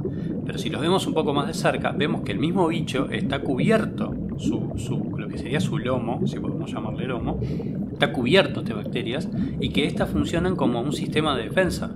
Pero 0.45 0.59
si 0.59 0.71
los 0.71 0.81
vemos 0.81 1.07
un 1.07 1.15
poco 1.15 1.35
más 1.35 1.47
de 1.47 1.55
cerca, 1.55 1.93
vemos 1.93 2.23
que 2.23 2.33
el 2.33 2.39
mismo 2.39 2.69
bicho 2.69 3.09
está 3.11 3.41
cubierto, 3.41 4.15
su, 4.39 5.15
lo 5.17 5.29
que 5.29 5.39
sería 5.39 5.61
su 5.61 5.79
lomo, 5.79 6.27
si 6.27 6.39
podemos 6.39 6.73
llamarle 6.73 7.07
lomo, 7.07 7.39
está 7.93 8.13
cubierto 8.13 8.63
de 8.63 8.75
bacterias 8.75 9.29
y 9.61 9.71
que 9.71 9.87
éstas 9.87 10.11
funcionan 10.11 10.57
como 10.57 10.81
un 10.81 10.93
sistema 10.93 11.37
de 11.37 11.45
defensa, 11.45 11.93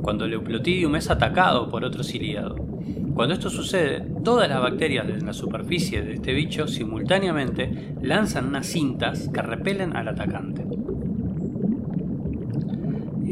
cuando 0.00 0.24
el 0.24 0.32
Euplotidium 0.32 0.96
es 0.96 1.10
atacado 1.10 1.68
por 1.68 1.84
otro 1.84 2.02
ciliado. 2.02 2.71
Cuando 3.14 3.34
esto 3.34 3.50
sucede, 3.50 4.04
todas 4.24 4.48
las 4.48 4.60
bacterias 4.60 5.06
desde 5.06 5.26
la 5.26 5.32
superficie 5.32 6.02
de 6.02 6.14
este 6.14 6.32
bicho 6.32 6.66
simultáneamente 6.66 7.94
lanzan 8.00 8.46
unas 8.46 8.66
cintas 8.66 9.28
que 9.28 9.42
repelen 9.42 9.96
al 9.96 10.08
atacante 10.08 10.64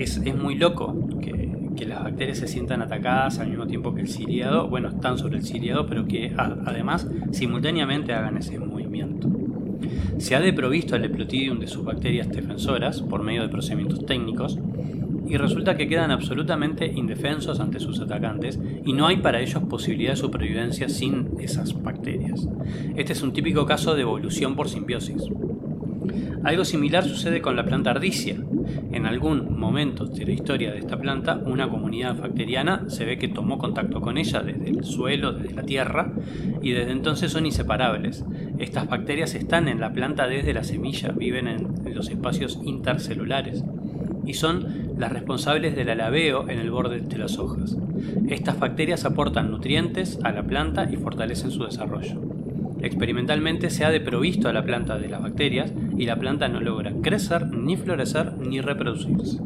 es, 0.02 0.34
muy 0.34 0.54
loco 0.54 1.08
que, 1.20 1.40
las 1.86 2.04
bacterias 2.04 2.38
se 2.38 2.46
sientan 2.46 2.82
atacadas 2.82 3.38
al 3.38 3.48
mismo 3.48 3.66
tiempo 3.66 3.94
que 3.94 4.02
el 4.02 4.08
ciliado, 4.08 4.68
bueno, 4.68 4.88
están 4.88 5.16
sobre 5.16 5.38
el 5.38 5.44
ciliado, 5.44 5.86
pero 5.86 6.06
que 6.06 6.32
además 6.36 7.08
simultáneamente 7.32 8.12
hagan 8.12 8.36
ese 8.36 8.58
movimiento. 8.58 9.28
Se 10.18 10.36
ha 10.36 10.40
deprovisto 10.40 10.94
al 10.94 11.02
Leplotidium 11.02 11.58
de 11.58 11.66
sus 11.66 11.82
bacterias 11.82 12.28
defensoras 12.28 13.00
por 13.00 13.22
medio 13.22 13.42
de 13.42 13.48
procedimientos 13.48 14.04
técnicos 14.04 14.58
y 15.30 15.36
resulta 15.36 15.76
que 15.76 15.86
quedan 15.86 16.10
absolutamente 16.10 16.86
indefensos 16.86 17.60
ante 17.60 17.78
sus 17.78 18.00
atacantes 18.00 18.58
y 18.84 18.92
no 18.92 19.06
hay 19.06 19.18
para 19.18 19.40
ellos 19.40 19.62
posibilidad 19.62 20.10
de 20.10 20.16
supervivencia 20.16 20.88
sin 20.88 21.28
esas 21.38 21.80
bacterias. 21.80 22.48
Este 22.96 23.12
es 23.12 23.22
un 23.22 23.32
típico 23.32 23.64
caso 23.64 23.94
de 23.94 24.02
evolución 24.02 24.56
por 24.56 24.68
simbiosis. 24.68 25.22
Algo 26.42 26.64
similar 26.64 27.04
sucede 27.04 27.40
con 27.40 27.54
la 27.54 27.64
planta 27.64 27.92
ardicia. 27.92 28.36
En 28.92 29.06
algún 29.06 29.58
momento 29.58 30.06
de 30.06 30.24
la 30.24 30.32
historia 30.32 30.72
de 30.72 30.78
esta 30.78 30.98
planta, 30.98 31.40
una 31.44 31.68
comunidad 31.68 32.16
bacteriana 32.16 32.84
se 32.88 33.04
ve 33.04 33.18
que 33.18 33.28
tomó 33.28 33.58
contacto 33.58 34.00
con 34.00 34.18
ella 34.18 34.42
desde 34.42 34.70
el 34.70 34.84
suelo, 34.84 35.32
desde 35.32 35.54
la 35.54 35.62
tierra, 35.62 36.12
y 36.60 36.72
desde 36.72 36.90
entonces 36.90 37.30
son 37.30 37.46
inseparables. 37.46 38.24
Estas 38.58 38.88
bacterias 38.88 39.34
están 39.34 39.68
en 39.68 39.80
la 39.80 39.92
planta 39.92 40.26
desde 40.26 40.54
la 40.54 40.64
semilla, 40.64 41.12
viven 41.12 41.46
en 41.46 41.94
los 41.94 42.08
espacios 42.08 42.58
intercelulares 42.64 43.62
y 44.24 44.34
son 44.34 44.94
las 44.98 45.12
responsables 45.12 45.74
del 45.76 45.90
alabeo 45.90 46.48
en 46.48 46.58
el 46.58 46.70
borde 46.70 47.00
de 47.00 47.18
las 47.18 47.38
hojas. 47.38 47.76
Estas 48.28 48.58
bacterias 48.58 49.04
aportan 49.04 49.50
nutrientes 49.50 50.18
a 50.22 50.32
la 50.32 50.42
planta 50.42 50.88
y 50.90 50.96
fortalecen 50.96 51.50
su 51.50 51.64
desarrollo. 51.64 52.20
Experimentalmente 52.82 53.70
se 53.70 53.84
ha 53.84 53.90
deprovisto 53.90 54.48
a 54.48 54.52
la 54.52 54.64
planta 54.64 54.98
de 54.98 55.08
las 55.08 55.22
bacterias 55.22 55.72
y 55.96 56.06
la 56.06 56.16
planta 56.16 56.48
no 56.48 56.60
logra 56.60 56.92
crecer, 57.02 57.46
ni 57.48 57.76
florecer, 57.76 58.38
ni 58.38 58.60
reproducirse. 58.60 59.38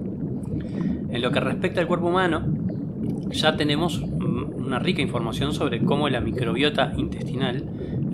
En 1.11 1.23
lo 1.23 1.31
que 1.33 1.41
respecta 1.41 1.81
al 1.81 1.87
cuerpo 1.87 2.09
humano, 2.09 2.43
ya 3.31 3.57
tenemos 3.57 3.99
una 3.99 4.79
rica 4.79 5.03
información 5.03 5.53
sobre 5.53 5.81
cómo 5.81 6.09
la 6.09 6.21
microbiota 6.21 6.93
intestinal, 6.97 7.65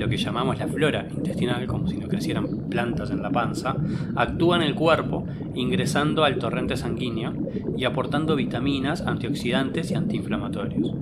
lo 0.00 0.09
que 0.09 0.16
llamamos 0.16 0.59
la 0.59 0.66
flora 0.66 1.07
intestinal, 1.14 1.66
como 1.66 1.87
si 1.87 1.99
no 1.99 2.09
crecieran 2.09 2.47
plantas 2.71 3.11
en 3.11 3.23
la 3.23 3.30
panza, 3.30 3.76
actúa 4.16 4.57
en 4.57 4.62
el 4.62 4.75
cuerpo, 4.75 5.26
ingresando 5.54 6.25
al 6.25 6.38
torrente 6.38 6.76
sanguíneo 6.76 7.35
y 7.76 7.85
aportando 7.85 8.35
vitaminas, 8.35 9.02
antioxidantes 9.02 9.90
y 9.90 9.95
antiinflamatorios. 9.95 10.95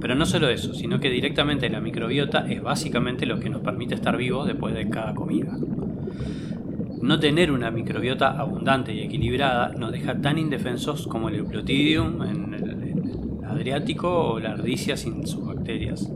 Pero 0.00 0.14
no 0.14 0.24
solo 0.24 0.48
eso, 0.48 0.72
sino 0.72 1.00
que 1.00 1.10
directamente 1.10 1.68
la 1.68 1.80
microbiota 1.80 2.46
es 2.48 2.62
básicamente 2.62 3.26
lo 3.26 3.40
que 3.40 3.50
nos 3.50 3.60
permite 3.60 3.96
estar 3.96 4.16
vivos 4.16 4.46
después 4.46 4.72
de 4.72 4.88
cada 4.88 5.14
comida. 5.14 5.58
No 7.02 7.18
tener 7.18 7.50
una 7.50 7.72
microbiota 7.72 8.38
abundante 8.38 8.94
y 8.94 9.00
equilibrada 9.00 9.72
nos 9.76 9.90
deja 9.90 10.20
tan 10.20 10.38
indefensos 10.38 11.08
como 11.08 11.28
el 11.28 11.36
Euplotidium 11.36 12.22
en 12.22 12.54
Adriático 13.58 14.08
o 14.08 14.38
la 14.38 14.52
ardicia 14.52 14.96
sin 14.96 15.26
sus 15.26 15.44
bacterias. 15.44 16.08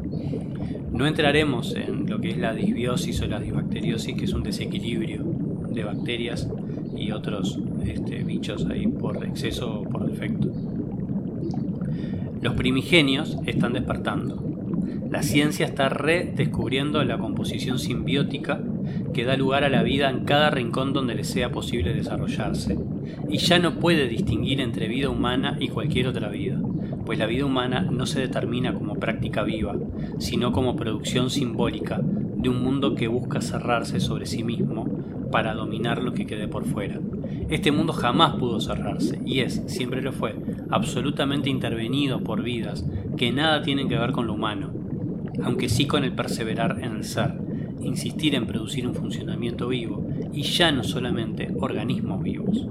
No 0.92 1.08
entraremos 1.08 1.74
en 1.74 2.08
lo 2.08 2.20
que 2.20 2.30
es 2.30 2.38
la 2.38 2.54
disbiosis 2.54 3.20
o 3.20 3.26
la 3.26 3.40
disbacteriosis, 3.40 4.16
que 4.16 4.26
es 4.26 4.32
un 4.32 4.44
desequilibrio 4.44 5.24
de 5.68 5.82
bacterias 5.82 6.48
y 6.96 7.10
otros 7.10 7.58
este, 7.84 8.22
bichos 8.22 8.66
ahí 8.66 8.86
por 8.86 9.26
exceso 9.26 9.80
o 9.80 9.82
por 9.82 10.08
defecto. 10.08 10.52
Los 12.40 12.54
primigenios 12.54 13.36
están 13.44 13.72
despertando. 13.72 14.40
La 15.10 15.24
ciencia 15.24 15.66
está 15.66 15.88
redescubriendo 15.88 17.02
la 17.02 17.18
composición 17.18 17.80
simbiótica 17.80 18.60
que 19.12 19.24
da 19.24 19.36
lugar 19.36 19.64
a 19.64 19.68
la 19.68 19.82
vida 19.82 20.08
en 20.10 20.24
cada 20.24 20.50
rincón 20.50 20.92
donde 20.92 21.16
le 21.16 21.24
sea 21.24 21.50
posible 21.50 21.92
desarrollarse, 21.92 22.78
y 23.28 23.38
ya 23.38 23.58
no 23.58 23.80
puede 23.80 24.06
distinguir 24.06 24.60
entre 24.60 24.86
vida 24.86 25.10
humana 25.10 25.56
y 25.58 25.68
cualquier 25.68 26.06
otra 26.06 26.28
vida, 26.28 26.60
pues 27.12 27.18
la 27.18 27.26
vida 27.26 27.44
humana 27.44 27.82
no 27.82 28.06
se 28.06 28.20
determina 28.20 28.72
como 28.72 28.94
práctica 28.94 29.42
viva, 29.42 29.76
sino 30.16 30.50
como 30.50 30.76
producción 30.76 31.28
simbólica 31.28 32.00
de 32.02 32.48
un 32.48 32.64
mundo 32.64 32.94
que 32.94 33.06
busca 33.06 33.42
cerrarse 33.42 34.00
sobre 34.00 34.24
sí 34.24 34.42
mismo 34.42 34.86
para 35.30 35.52
dominar 35.52 36.02
lo 36.02 36.14
que 36.14 36.24
quede 36.24 36.48
por 36.48 36.64
fuera. 36.64 36.98
Este 37.50 37.70
mundo 37.70 37.92
jamás 37.92 38.36
pudo 38.36 38.62
cerrarse 38.62 39.20
y 39.26 39.40
es, 39.40 39.62
siempre 39.66 40.00
lo 40.00 40.12
fue, 40.12 40.36
absolutamente 40.70 41.50
intervenido 41.50 42.20
por 42.20 42.42
vidas 42.42 42.82
que 43.18 43.30
nada 43.30 43.60
tienen 43.60 43.90
que 43.90 43.98
ver 43.98 44.12
con 44.12 44.26
lo 44.26 44.32
humano, 44.32 44.72
aunque 45.44 45.68
sí 45.68 45.86
con 45.86 46.04
el 46.04 46.14
perseverar 46.14 46.78
en 46.82 46.96
el 46.96 47.04
ser, 47.04 47.34
insistir 47.82 48.34
en 48.34 48.46
producir 48.46 48.88
un 48.88 48.94
funcionamiento 48.94 49.68
vivo 49.68 50.02
y 50.32 50.44
ya 50.44 50.72
no 50.72 50.82
solamente 50.82 51.52
organismos 51.60 52.22
vivos. 52.22 52.66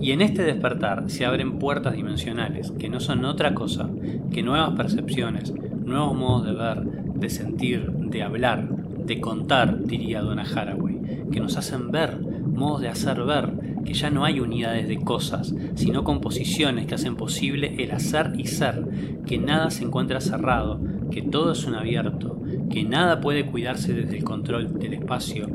Y 0.00 0.12
en 0.12 0.20
este 0.20 0.42
despertar 0.42 1.10
se 1.10 1.24
abren 1.24 1.58
puertas 1.58 1.94
dimensionales 1.94 2.72
que 2.78 2.88
no 2.88 3.00
son 3.00 3.24
otra 3.24 3.54
cosa 3.54 3.88
que 4.32 4.42
nuevas 4.42 4.70
percepciones, 4.70 5.52
nuevos 5.84 6.16
modos 6.16 6.46
de 6.46 6.52
ver, 6.52 6.82
de 7.14 7.30
sentir, 7.30 7.90
de 7.92 8.22
hablar, 8.22 8.68
de 8.68 9.20
contar, 9.20 9.84
diría 9.84 10.22
Donna 10.22 10.44
Haraway, 10.44 11.00
que 11.30 11.40
nos 11.40 11.56
hacen 11.56 11.90
ver, 11.90 12.18
modos 12.20 12.80
de 12.80 12.88
hacer 12.88 13.22
ver, 13.24 13.52
que 13.84 13.94
ya 13.94 14.10
no 14.10 14.24
hay 14.24 14.40
unidades 14.40 14.88
de 14.88 14.98
cosas, 14.98 15.54
sino 15.74 16.04
composiciones 16.04 16.86
que 16.86 16.94
hacen 16.94 17.16
posible 17.16 17.82
el 17.82 17.92
hacer 17.92 18.32
y 18.38 18.46
ser, 18.46 18.86
que 19.26 19.38
nada 19.38 19.70
se 19.70 19.84
encuentra 19.84 20.20
cerrado, 20.20 20.80
que 21.14 21.22
todo 21.22 21.52
es 21.52 21.64
un 21.64 21.76
abierto, 21.76 22.42
que 22.68 22.82
nada 22.82 23.20
puede 23.20 23.46
cuidarse 23.46 23.94
desde 23.94 24.16
el 24.16 24.24
control 24.24 24.80
del 24.80 24.94
espacio 24.94 25.46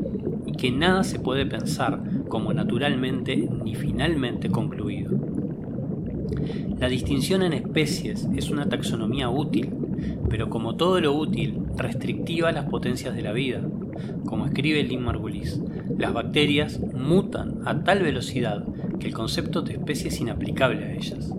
y 0.45 0.53
que 0.53 0.71
nada 0.71 1.03
se 1.03 1.19
puede 1.19 1.45
pensar 1.45 2.01
como 2.29 2.53
naturalmente 2.53 3.49
ni 3.65 3.75
finalmente 3.75 4.49
concluido. 4.49 5.11
La 6.79 6.87
distinción 6.87 7.43
en 7.43 7.51
especies 7.51 8.29
es 8.37 8.49
una 8.51 8.69
taxonomía 8.69 9.29
útil, 9.29 9.69
pero 10.29 10.49
como 10.49 10.77
todo 10.77 11.01
lo 11.01 11.13
útil, 11.13 11.59
restrictiva 11.75 12.47
a 12.47 12.53
las 12.53 12.69
potencias 12.69 13.13
de 13.13 13.21
la 13.21 13.33
vida. 13.33 13.61
Como 14.23 14.45
escribe 14.45 14.81
Lynn 14.83 15.03
Margulis, 15.03 15.59
Las 15.97 16.13
bacterias 16.13 16.79
mutan 16.95 17.59
a 17.65 17.83
tal 17.83 18.01
velocidad 18.01 18.63
que 18.97 19.07
el 19.07 19.13
concepto 19.13 19.61
de 19.61 19.73
especie 19.73 20.07
es 20.07 20.21
inaplicable 20.21 20.85
a 20.85 20.93
ellas. 20.93 21.33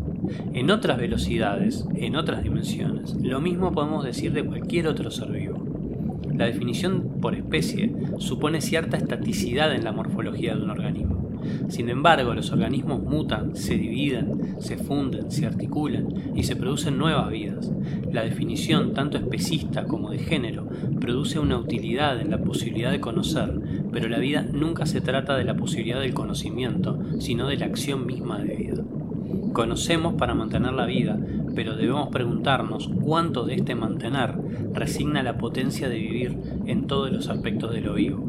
En 0.52 0.70
otras 0.70 0.98
velocidades, 0.98 1.86
en 1.94 2.16
otras 2.16 2.42
dimensiones, 2.42 3.16
lo 3.20 3.40
mismo 3.40 3.72
podemos 3.72 4.04
decir 4.04 4.32
de 4.32 4.44
cualquier 4.44 4.86
otro 4.88 5.10
ser 5.10 5.30
vivo. 5.30 5.64
La 6.34 6.46
definición 6.46 7.18
por 7.20 7.34
especie 7.34 7.92
supone 8.18 8.60
cierta 8.60 8.96
estaticidad 8.96 9.74
en 9.74 9.84
la 9.84 9.92
morfología 9.92 10.54
de 10.54 10.62
un 10.62 10.70
organismo. 10.70 11.20
Sin 11.68 11.88
embargo, 11.88 12.34
los 12.34 12.50
organismos 12.52 13.02
mutan, 13.02 13.56
se 13.56 13.76
dividen, 13.76 14.56
se 14.58 14.76
funden, 14.76 15.30
se 15.30 15.46
articulan 15.46 16.08
y 16.34 16.42
se 16.44 16.56
producen 16.56 16.98
nuevas 16.98 17.30
vidas. 17.30 17.70
La 18.12 18.22
definición, 18.22 18.92
tanto 18.94 19.18
especista 19.18 19.84
como 19.84 20.10
de 20.10 20.18
género, 20.18 20.66
produce 21.00 21.38
una 21.38 21.58
utilidad 21.58 22.20
en 22.20 22.30
la 22.30 22.38
posibilidad 22.38 22.90
de 22.90 23.00
conocer, 23.00 23.60
pero 23.92 24.08
la 24.08 24.18
vida 24.18 24.46
nunca 24.52 24.86
se 24.86 25.00
trata 25.00 25.36
de 25.36 25.44
la 25.44 25.56
posibilidad 25.56 26.00
del 26.00 26.14
conocimiento, 26.14 26.98
sino 27.18 27.48
de 27.48 27.56
la 27.56 27.66
acción 27.66 28.06
misma 28.06 28.38
de 28.38 28.56
vida. 28.56 28.82
Conocemos 29.52 30.14
para 30.14 30.35
mantener 30.35 30.73
la 30.73 30.87
vida, 30.87 31.19
pero 31.54 31.76
debemos 31.76 32.09
preguntarnos 32.09 32.88
cuánto 33.02 33.45
de 33.45 33.54
este 33.54 33.75
mantener 33.75 34.35
resigna 34.73 35.23
la 35.23 35.38
potencia 35.38 35.88
de 35.88 35.99
vivir 35.99 36.38
en 36.66 36.87
todos 36.87 37.11
los 37.11 37.28
aspectos 37.28 37.73
de 37.73 37.80
lo 37.80 37.95
vivo. 37.95 38.25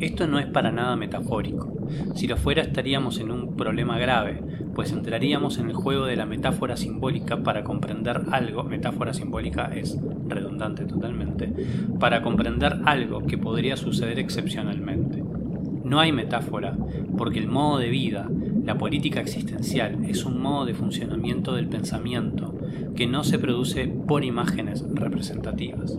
Esto 0.00 0.28
no 0.28 0.38
es 0.38 0.46
para 0.46 0.70
nada 0.70 0.94
metafórico. 0.94 1.72
Si 2.14 2.28
lo 2.28 2.36
fuera 2.36 2.62
estaríamos 2.62 3.18
en 3.18 3.32
un 3.32 3.56
problema 3.56 3.98
grave, 3.98 4.40
pues 4.74 4.92
entraríamos 4.92 5.58
en 5.58 5.70
el 5.70 5.74
juego 5.74 6.06
de 6.06 6.14
la 6.14 6.24
metáfora 6.24 6.76
simbólica 6.76 7.42
para 7.42 7.64
comprender 7.64 8.22
algo, 8.30 8.62
metáfora 8.62 9.12
simbólica 9.12 9.72
es 9.74 9.98
redundante 10.28 10.84
totalmente, 10.84 11.52
para 11.98 12.22
comprender 12.22 12.78
algo 12.84 13.26
que 13.26 13.38
podría 13.38 13.76
suceder 13.76 14.20
excepcionalmente. 14.20 15.24
No 15.82 15.98
hay 15.98 16.12
metáfora, 16.12 16.76
porque 17.16 17.40
el 17.40 17.48
modo 17.48 17.78
de 17.78 17.88
vida, 17.88 18.28
la 18.68 18.76
política 18.76 19.22
existencial, 19.22 20.04
es 20.10 20.26
un 20.26 20.42
modo 20.42 20.66
de 20.66 20.74
funcionamiento 20.74 21.54
del 21.54 21.68
pensamiento 21.68 22.54
que 22.94 23.06
no 23.06 23.24
se 23.24 23.38
produce 23.38 23.88
por 23.88 24.24
imágenes 24.24 24.84
representativas. 24.92 25.98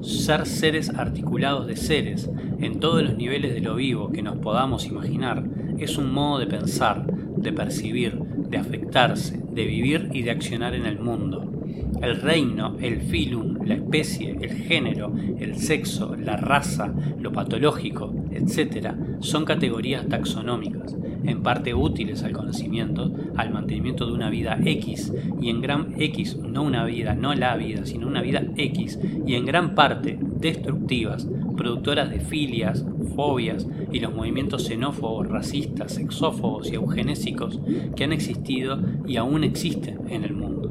Ser 0.00 0.46
seres 0.46 0.88
articulados 0.88 1.66
de 1.66 1.76
seres 1.76 2.30
en 2.58 2.80
todos 2.80 3.02
los 3.02 3.18
niveles 3.18 3.52
de 3.52 3.60
lo 3.60 3.74
vivo 3.74 4.12
que 4.12 4.22
nos 4.22 4.38
podamos 4.38 4.86
imaginar 4.86 5.44
es 5.76 5.98
un 5.98 6.10
modo 6.10 6.38
de 6.38 6.46
pensar, 6.46 7.04
de 7.06 7.52
percibir, 7.52 8.18
de 8.18 8.56
afectarse, 8.56 9.38
de 9.52 9.66
vivir 9.66 10.08
y 10.14 10.22
de 10.22 10.30
accionar 10.30 10.74
en 10.74 10.86
el 10.86 10.98
mundo. 10.98 11.52
El 12.00 12.22
reino, 12.22 12.78
el 12.80 13.02
filum, 13.02 13.58
la 13.66 13.74
especie, 13.74 14.38
el 14.40 14.52
género, 14.52 15.12
el 15.38 15.56
sexo, 15.58 16.16
la 16.16 16.38
raza, 16.38 16.94
lo 17.18 17.30
patológico, 17.30 18.14
etc., 18.30 18.94
son 19.20 19.44
categorías 19.44 20.08
taxonómicas, 20.08 20.96
en 21.26 21.42
parte 21.42 21.74
útiles 21.74 22.22
al 22.22 22.32
conocimiento, 22.32 23.12
al 23.36 23.52
mantenimiento 23.52 24.06
de 24.06 24.12
una 24.12 24.30
vida 24.30 24.58
X, 24.64 25.12
y 25.40 25.50
en 25.50 25.60
gran 25.60 25.94
X, 25.98 26.36
no 26.36 26.62
una 26.62 26.84
vida, 26.84 27.14
no 27.14 27.34
la 27.34 27.56
vida, 27.56 27.84
sino 27.84 28.06
una 28.06 28.22
vida 28.22 28.44
X, 28.56 28.98
y 29.26 29.34
en 29.34 29.44
gran 29.44 29.74
parte 29.74 30.18
destructivas, 30.20 31.28
productoras 31.56 32.10
de 32.10 32.20
filias, 32.20 32.84
fobias 33.14 33.66
y 33.90 34.00
los 34.00 34.14
movimientos 34.14 34.66
xenófobos, 34.66 35.28
racistas, 35.28 35.94
sexófobos 35.94 36.70
y 36.70 36.74
eugenésicos 36.74 37.58
que 37.96 38.04
han 38.04 38.12
existido 38.12 38.78
y 39.06 39.16
aún 39.16 39.42
existen 39.42 40.00
en 40.08 40.24
el 40.24 40.34
mundo. 40.34 40.70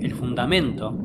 El 0.00 0.14
fundamento, 0.14 0.96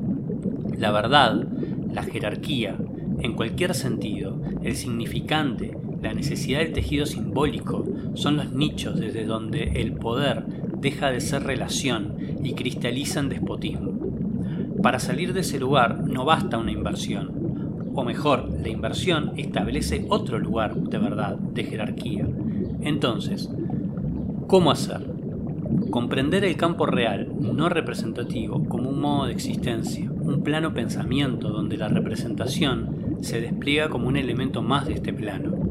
la 0.78 0.92
verdad, 0.92 1.48
la 1.92 2.04
jerarquía, 2.04 2.78
en 3.20 3.34
cualquier 3.34 3.74
sentido, 3.74 4.42
el 4.64 4.76
significante, 4.76 5.78
la 6.04 6.14
necesidad 6.14 6.60
del 6.60 6.74
tejido 6.74 7.06
simbólico 7.06 7.86
son 8.14 8.36
los 8.36 8.52
nichos 8.52 9.00
desde 9.00 9.26
donde 9.26 9.82
el 9.82 9.94
poder 9.94 10.44
deja 10.78 11.10
de 11.10 11.22
ser 11.22 11.44
relación 11.44 12.16
y 12.44 12.54
cristaliza 12.54 13.22
en 13.22 13.30
despotismo. 13.30 13.94
Para 14.82 15.00
salir 15.00 15.32
de 15.32 15.40
ese 15.40 15.60
lugar 15.60 16.04
no 16.06 16.26
basta 16.26 16.58
una 16.58 16.74
inversión, 16.74 17.32
o 17.96 18.04
mejor, 18.04 18.50
la 18.62 18.68
inversión 18.68 19.32
establece 19.38 20.06
otro 20.10 20.40
lugar 20.40 20.76
de 20.76 20.98
verdad, 20.98 21.38
de 21.38 21.64
jerarquía. 21.64 22.28
Entonces, 22.82 23.50
¿cómo 24.48 24.72
hacer? 24.72 25.10
Comprender 25.90 26.44
el 26.44 26.58
campo 26.58 26.86
real, 26.86 27.32
no 27.40 27.70
representativo, 27.70 28.66
como 28.66 28.90
un 28.90 29.00
modo 29.00 29.28
de 29.28 29.34
existencia, 29.34 30.12
un 30.12 30.42
plano 30.44 30.74
pensamiento 30.74 31.50
donde 31.50 31.78
la 31.78 31.88
representación 31.88 33.18
se 33.22 33.40
despliega 33.40 33.90
como 33.90 34.10
un 34.10 34.18
elemento 34.18 34.62
más 34.62 34.86
de 34.86 34.96
este 34.96 35.14
plano. 35.14 35.63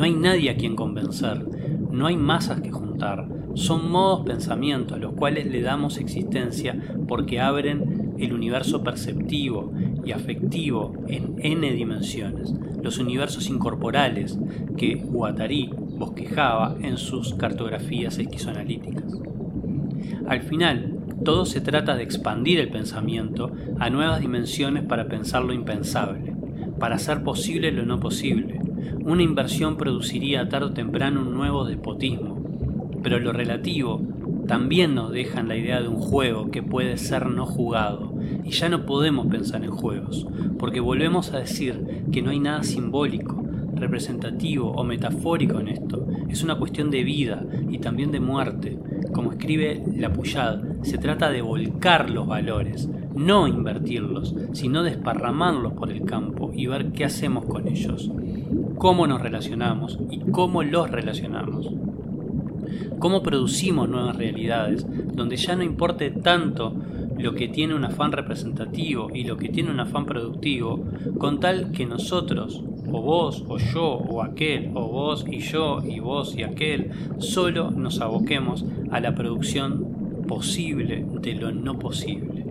No 0.00 0.06
hay 0.06 0.14
nadie 0.14 0.48
a 0.48 0.56
quien 0.56 0.76
convencer, 0.76 1.44
no 1.90 2.06
hay 2.06 2.16
masas 2.16 2.62
que 2.62 2.70
juntar, 2.70 3.28
son 3.52 3.90
modos 3.90 4.24
pensamiento 4.24 4.94
a 4.94 4.98
los 4.98 5.12
cuales 5.12 5.44
le 5.44 5.60
damos 5.60 5.98
existencia 5.98 6.74
porque 7.06 7.38
abren 7.38 8.14
el 8.18 8.32
universo 8.32 8.82
perceptivo 8.82 9.74
y 10.02 10.12
afectivo 10.12 10.94
en 11.06 11.34
n 11.42 11.70
dimensiones, 11.74 12.54
los 12.82 12.96
universos 12.96 13.50
incorporales 13.50 14.38
que 14.78 14.94
Guattari 14.94 15.68
bosquejaba 15.74 16.78
en 16.80 16.96
sus 16.96 17.34
cartografías 17.34 18.18
esquizoanalíticas. 18.18 19.20
Al 20.26 20.40
final, 20.40 20.96
todo 21.26 21.44
se 21.44 21.60
trata 21.60 21.94
de 21.94 22.04
expandir 22.04 22.58
el 22.58 22.70
pensamiento 22.70 23.52
a 23.78 23.90
nuevas 23.90 24.20
dimensiones 24.20 24.82
para 24.82 25.08
pensar 25.08 25.44
lo 25.44 25.52
impensable, 25.52 26.34
para 26.78 26.94
hacer 26.94 27.22
posible 27.22 27.70
lo 27.70 27.84
no 27.84 28.00
posible. 28.00 28.69
Una 29.04 29.22
inversión 29.22 29.76
produciría 29.76 30.48
tarde 30.48 30.66
o 30.66 30.72
temprano 30.72 31.22
un 31.22 31.34
nuevo 31.34 31.64
despotismo, 31.64 32.42
pero 33.02 33.18
lo 33.18 33.32
relativo 33.32 34.00
también 34.46 34.94
nos 34.94 35.12
deja 35.12 35.40
en 35.40 35.48
la 35.48 35.56
idea 35.56 35.80
de 35.80 35.88
un 35.88 36.00
juego 36.00 36.50
que 36.50 36.62
puede 36.62 36.96
ser 36.96 37.26
no 37.26 37.46
jugado, 37.46 38.12
y 38.44 38.50
ya 38.50 38.68
no 38.68 38.84
podemos 38.84 39.26
pensar 39.26 39.64
en 39.64 39.70
juegos, 39.70 40.26
porque 40.58 40.80
volvemos 40.80 41.32
a 41.32 41.38
decir 41.38 42.04
que 42.12 42.20
no 42.20 42.30
hay 42.30 42.40
nada 42.40 42.62
simbólico, 42.64 43.44
representativo 43.74 44.72
o 44.72 44.84
metafórico 44.84 45.60
en 45.60 45.68
esto, 45.68 46.06
es 46.28 46.42
una 46.42 46.56
cuestión 46.56 46.90
de 46.90 47.04
vida 47.04 47.44
y 47.68 47.78
también 47.78 48.10
de 48.10 48.20
muerte, 48.20 48.78
como 49.12 49.32
escribe 49.32 49.82
La 49.96 50.12
Puyad, 50.12 50.60
se 50.82 50.98
trata 50.98 51.30
de 51.30 51.42
volcar 51.42 52.10
los 52.10 52.26
valores, 52.26 52.88
no 53.14 53.48
invertirlos, 53.48 54.34
sino 54.52 54.82
desparramarlos 54.82 55.72
por 55.74 55.90
el 55.90 56.02
campo 56.02 56.52
y 56.54 56.66
ver 56.66 56.92
qué 56.92 57.04
hacemos 57.04 57.44
con 57.46 57.68
ellos, 57.68 58.10
cómo 58.78 59.06
nos 59.06 59.20
relacionamos 59.20 59.98
y 60.10 60.18
cómo 60.30 60.62
los 60.62 60.90
relacionamos. 60.90 61.70
Cómo 62.98 63.22
producimos 63.22 63.88
nuevas 63.88 64.16
realidades, 64.16 64.86
donde 65.14 65.36
ya 65.36 65.56
no 65.56 65.62
importe 65.62 66.10
tanto 66.10 66.74
lo 67.18 67.34
que 67.34 67.48
tiene 67.48 67.74
un 67.74 67.84
afán 67.84 68.12
representativo 68.12 69.08
y 69.14 69.24
lo 69.24 69.36
que 69.36 69.48
tiene 69.48 69.70
un 69.70 69.80
afán 69.80 70.06
productivo, 70.06 70.84
con 71.18 71.40
tal 71.40 71.72
que 71.72 71.86
nosotros, 71.86 72.62
o 72.90 73.02
vos, 73.02 73.44
o 73.48 73.58
yo, 73.58 73.84
o 73.84 74.22
aquel, 74.22 74.70
o 74.74 74.88
vos 74.88 75.24
y 75.30 75.40
yo, 75.40 75.82
y 75.84 76.00
vos 76.00 76.34
y 76.36 76.42
aquel, 76.42 76.90
solo 77.18 77.70
nos 77.70 78.00
aboquemos 78.00 78.64
a 78.90 79.00
la 79.00 79.14
producción 79.14 80.24
posible 80.26 81.04
de 81.20 81.34
lo 81.34 81.52
no 81.52 81.78
posible. 81.78 82.46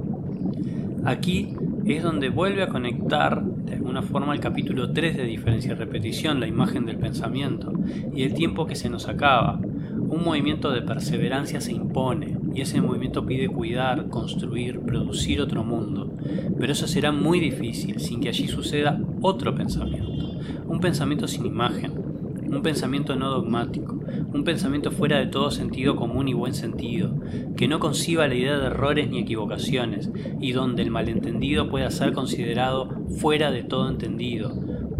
Aquí 1.06 1.56
es 1.86 2.04
donde 2.04 2.30
vuelve 2.30 2.64
a 2.64 2.68
conectar 2.68 3.44
de 3.44 3.76
alguna 3.76 4.02
forma 4.02 4.34
el 4.34 4.40
capítulo 4.40 4.92
3 4.92 5.18
de 5.18 5.26
diferencia 5.26 5.72
y 5.72 5.76
repetición, 5.76 6.40
la 6.40 6.48
imagen 6.48 6.86
del 6.86 6.98
pensamiento, 6.98 7.74
y 8.14 8.24
el 8.24 8.34
tiempo 8.34 8.66
que 8.66 8.76
se 8.76 8.90
nos 8.90 9.08
acaba. 9.08 9.60
Un 9.62 10.24
movimiento 10.24 10.72
de 10.72 10.82
perseverancia 10.82 11.62
se 11.62 11.72
impone, 11.72 12.38
y 12.54 12.62
ese 12.62 12.82
movimiento 12.82 13.26
pide 13.26 13.48
cuidar, 13.48 14.10
construir, 14.10 14.80
producir 14.80 15.42
otro 15.42 15.64
mundo, 15.64 16.14
pero 16.58 16.74
eso 16.74 16.88
será 16.88 17.12
muy 17.12 17.40
difícil 17.40 18.00
sin 18.00 18.20
que 18.20 18.30
allí 18.30 18.48
suceda 18.48 19.00
otro 19.22 19.54
pensamiento, 19.56 20.32
un 20.68 20.80
pensamiento 20.80 21.28
sin 21.28 21.46
imagen, 21.46 22.09
un 22.50 22.62
pensamiento 22.64 23.16
no 23.16 23.30
dogmático, 23.30 24.00
un 24.34 24.44
pensamiento 24.44 24.92
fuera 24.92 25.20
de 25.20 25.28
todo 25.28 25.52
sentido 25.52 25.96
común 25.96 26.28
y 26.28 26.34
buen 26.34 26.54
sentido, 26.54 27.14
que 27.56 27.68
no 27.68 27.80
conciba 27.80 28.28
la 28.28 28.36
idea 28.36 28.58
de 28.58 28.68
errores 28.68 29.10
ni 29.10 29.20
equivocaciones, 29.20 30.12
y 30.40 30.52
donde 30.52 30.82
el 30.82 30.92
malentendido 30.92 31.70
pueda 31.70 31.92
ser 31.92 32.14
considerado 32.14 32.90
fuera 33.20 33.52
de 33.52 33.64
todo 33.64 33.90
entendido, 33.90 34.54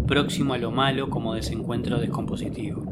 próximo 0.06 0.54
a 0.54 0.58
lo 0.58 0.70
malo 0.70 1.10
como 1.10 1.34
desencuentro 1.34 1.98
descompositivo. 1.98 2.84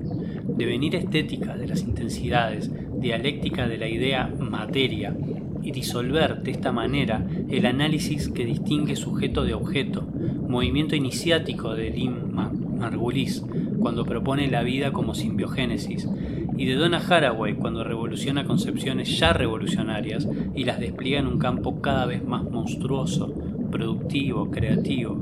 Devenir 0.57 0.97
estética 0.97 1.57
de 1.57 1.69
las 1.69 1.83
intensidades, 1.83 2.71
dialéctica 3.01 3.69
de 3.69 3.79
la 3.79 3.89
idea 3.89 4.33
materia, 4.39 5.15
y 5.63 5.73
disolver 5.73 6.43
de 6.43 6.53
esta 6.53 6.73
manera 6.73 7.27
el 7.49 7.67
análisis 7.67 8.29
que 8.29 8.45
distingue 8.45 8.97
sujeto 8.97 9.45
de 9.45 9.55
objeto, 9.55 10.07
movimiento 10.49 10.97
iniciático 10.97 11.75
de 11.75 11.91
Lim 11.91 12.33
Margulis 12.33 13.45
cuando 13.81 14.05
propone 14.05 14.49
la 14.49 14.63
vida 14.63 14.93
como 14.93 15.15
simbiogénesis, 15.15 16.09
y 16.57 16.67
de 16.67 16.75
Donna 16.75 16.99
Haraway 16.99 17.55
cuando 17.55 17.85
revoluciona 17.85 18.45
concepciones 18.45 19.19
ya 19.19 19.33
revolucionarias 19.33 20.29
y 20.55 20.65
las 20.65 20.81
despliega 20.81 21.21
en 21.21 21.29
un 21.29 21.39
campo 21.39 21.81
cada 21.81 22.05
vez 22.05 22.25
más 22.25 22.43
monstruoso, 22.51 23.33
productivo, 23.71 24.51
creativo, 24.51 25.17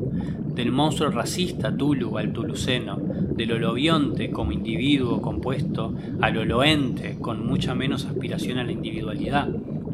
del 0.54 0.72
monstruo 0.72 1.10
racista 1.10 1.76
Tulu 1.76 2.16
al 2.16 2.32
tuluceno, 2.32 2.96
del 2.96 3.52
holobionte 3.52 4.30
como 4.30 4.52
individuo 4.52 5.20
compuesto 5.20 5.94
al 6.22 6.38
holoente 6.38 7.18
con 7.20 7.46
mucha 7.46 7.74
menos 7.74 8.06
aspiración 8.06 8.58
a 8.58 8.64
la 8.64 8.72
individualidad, 8.72 9.48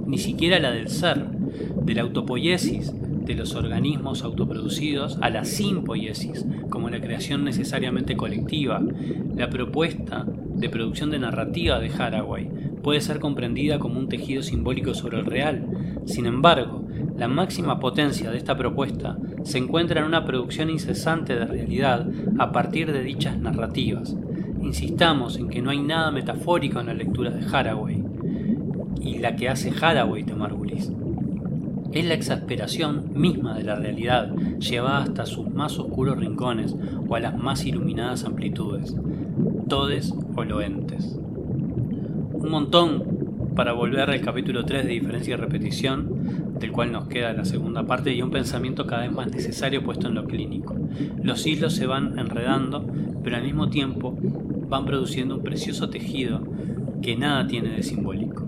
ni 0.06 0.18
siquiera 0.18 0.60
la 0.60 0.70
del 0.70 0.88
ser, 0.88 1.26
de 1.26 1.94
la 1.94 2.02
autopoiesis, 2.02 2.94
de 3.24 3.34
los 3.34 3.54
organismos 3.54 4.24
autoproducidos 4.24 5.18
a 5.20 5.30
la 5.30 5.44
simpoiesis, 5.44 6.44
como 6.70 6.90
la 6.90 7.00
creación 7.00 7.44
necesariamente 7.44 8.16
colectiva. 8.16 8.82
La 9.34 9.48
propuesta 9.48 10.26
de 10.26 10.68
producción 10.68 11.10
de 11.10 11.18
narrativa 11.18 11.78
de 11.78 11.90
Haraway 11.90 12.48
puede 12.82 13.00
ser 13.00 13.20
comprendida 13.20 13.78
como 13.78 13.98
un 13.98 14.08
tejido 14.08 14.42
simbólico 14.42 14.94
sobre 14.94 15.18
el 15.18 15.26
real. 15.26 15.66
Sin 16.04 16.26
embargo, 16.26 16.84
la 17.16 17.28
máxima 17.28 17.78
potencia 17.78 18.30
de 18.30 18.38
esta 18.38 18.56
propuesta 18.56 19.16
se 19.44 19.58
encuentra 19.58 20.00
en 20.00 20.06
una 20.06 20.24
producción 20.24 20.70
incesante 20.70 21.34
de 21.36 21.46
realidad 21.46 22.08
a 22.38 22.52
partir 22.52 22.92
de 22.92 23.02
dichas 23.02 23.38
narrativas. 23.38 24.16
Insistamos 24.60 25.36
en 25.36 25.48
que 25.48 25.62
no 25.62 25.70
hay 25.70 25.80
nada 25.80 26.10
metafórico 26.10 26.80
en 26.80 26.86
la 26.86 26.94
lectura 26.94 27.30
de 27.30 27.44
Haraway 27.44 28.02
y 29.00 29.18
la 29.18 29.36
que 29.36 29.48
hace 29.48 29.72
Haraway 29.80 30.22
de 30.22 30.34
Margulis 30.34 30.92
es 31.92 32.04
la 32.06 32.14
exasperación 32.14 33.10
misma 33.14 33.54
de 33.54 33.64
la 33.64 33.76
realidad, 33.76 34.34
llevada 34.58 35.02
hasta 35.02 35.26
sus 35.26 35.50
más 35.50 35.78
oscuros 35.78 36.18
rincones 36.18 36.74
o 37.08 37.14
a 37.14 37.20
las 37.20 37.36
más 37.36 37.64
iluminadas 37.64 38.24
amplitudes, 38.24 38.96
todes 39.68 40.14
o 40.36 40.44
loentes. 40.44 41.18
Un 42.32 42.50
montón 42.50 43.22
para 43.54 43.72
volver 43.72 44.10
al 44.10 44.20
capítulo 44.20 44.64
3 44.64 44.84
de 44.84 44.92
diferencia 44.92 45.34
y 45.34 45.36
repetición, 45.36 46.58
del 46.58 46.72
cual 46.72 46.92
nos 46.92 47.08
queda 47.08 47.32
la 47.32 47.44
segunda 47.44 47.84
parte, 47.84 48.14
y 48.14 48.22
un 48.22 48.30
pensamiento 48.30 48.86
cada 48.86 49.02
vez 49.02 49.12
más 49.12 49.30
necesario 49.30 49.82
puesto 49.82 50.08
en 50.08 50.14
lo 50.14 50.24
clínico. 50.24 50.74
Los 51.22 51.46
hilos 51.46 51.74
se 51.74 51.86
van 51.86 52.18
enredando, 52.18 52.86
pero 53.22 53.36
al 53.36 53.42
mismo 53.42 53.68
tiempo 53.68 54.16
van 54.68 54.86
produciendo 54.86 55.36
un 55.36 55.42
precioso 55.42 55.90
tejido 55.90 56.42
que 57.02 57.16
nada 57.16 57.46
tiene 57.46 57.70
de 57.70 57.82
simbólico. 57.82 58.41